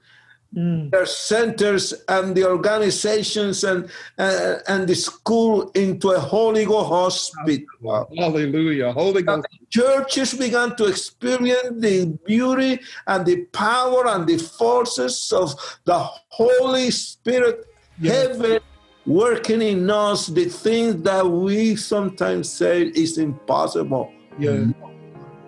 Mm. 0.56 0.90
their 0.92 1.04
centers 1.06 1.92
and 2.08 2.34
the 2.36 2.46
organizations 2.48 3.64
and 3.64 3.90
uh, 4.18 4.54
and 4.68 4.86
the 4.86 4.94
school 4.94 5.70
into 5.74 6.10
a 6.10 6.20
Holy 6.20 6.64
Ghost 6.64 6.88
hospital. 6.88 8.08
Hallelujah. 8.16 8.92
Holy 8.92 9.22
Ghost. 9.22 9.48
Churches 9.70 10.32
began 10.34 10.76
to 10.76 10.84
experience 10.86 11.70
the 11.80 12.06
beauty 12.24 12.78
and 13.08 13.26
the 13.26 13.44
power 13.46 14.06
and 14.06 14.28
the 14.28 14.38
forces 14.38 15.32
of 15.32 15.54
the 15.84 15.98
Holy 16.28 16.90
Spirit, 16.92 17.66
Yes. 17.98 18.14
heaven 18.38 18.60
working 19.06 19.60
in 19.60 19.90
us, 19.90 20.28
the 20.28 20.44
things 20.46 21.02
that 21.02 21.26
we 21.26 21.74
sometimes 21.76 22.48
say 22.48 22.82
is 22.82 23.18
impossible. 23.18 24.12
Yeah. 24.38 24.66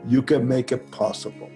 You 0.08 0.22
can 0.22 0.46
make 0.48 0.72
it 0.72 0.90
possible. 0.90 1.50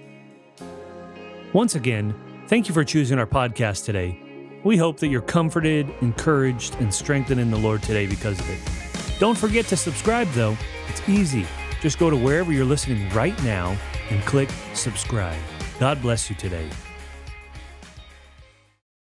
Once 1.52 1.74
again, 1.74 2.14
thank 2.50 2.66
you 2.66 2.74
for 2.74 2.82
choosing 2.82 3.16
our 3.16 3.28
podcast 3.28 3.84
today. 3.84 4.18
We 4.64 4.76
hope 4.76 4.98
that 4.98 5.06
you're 5.06 5.22
comforted, 5.22 5.88
encouraged, 6.00 6.74
and 6.80 6.92
strengthened 6.92 7.40
in 7.40 7.48
the 7.48 7.56
Lord 7.56 7.80
today 7.80 8.08
because 8.08 8.40
of 8.40 8.50
it. 8.50 9.20
Don't 9.20 9.38
forget 9.38 9.66
to 9.66 9.76
subscribe, 9.76 10.26
though. 10.32 10.58
It's 10.88 11.08
easy. 11.08 11.46
Just 11.80 12.00
go 12.00 12.10
to 12.10 12.16
wherever 12.16 12.52
you're 12.52 12.64
listening 12.64 13.08
right 13.10 13.40
now 13.44 13.78
and 14.10 14.20
click 14.22 14.50
subscribe. 14.74 15.38
God 15.78 16.02
bless 16.02 16.28
you 16.28 16.34
today. 16.34 16.68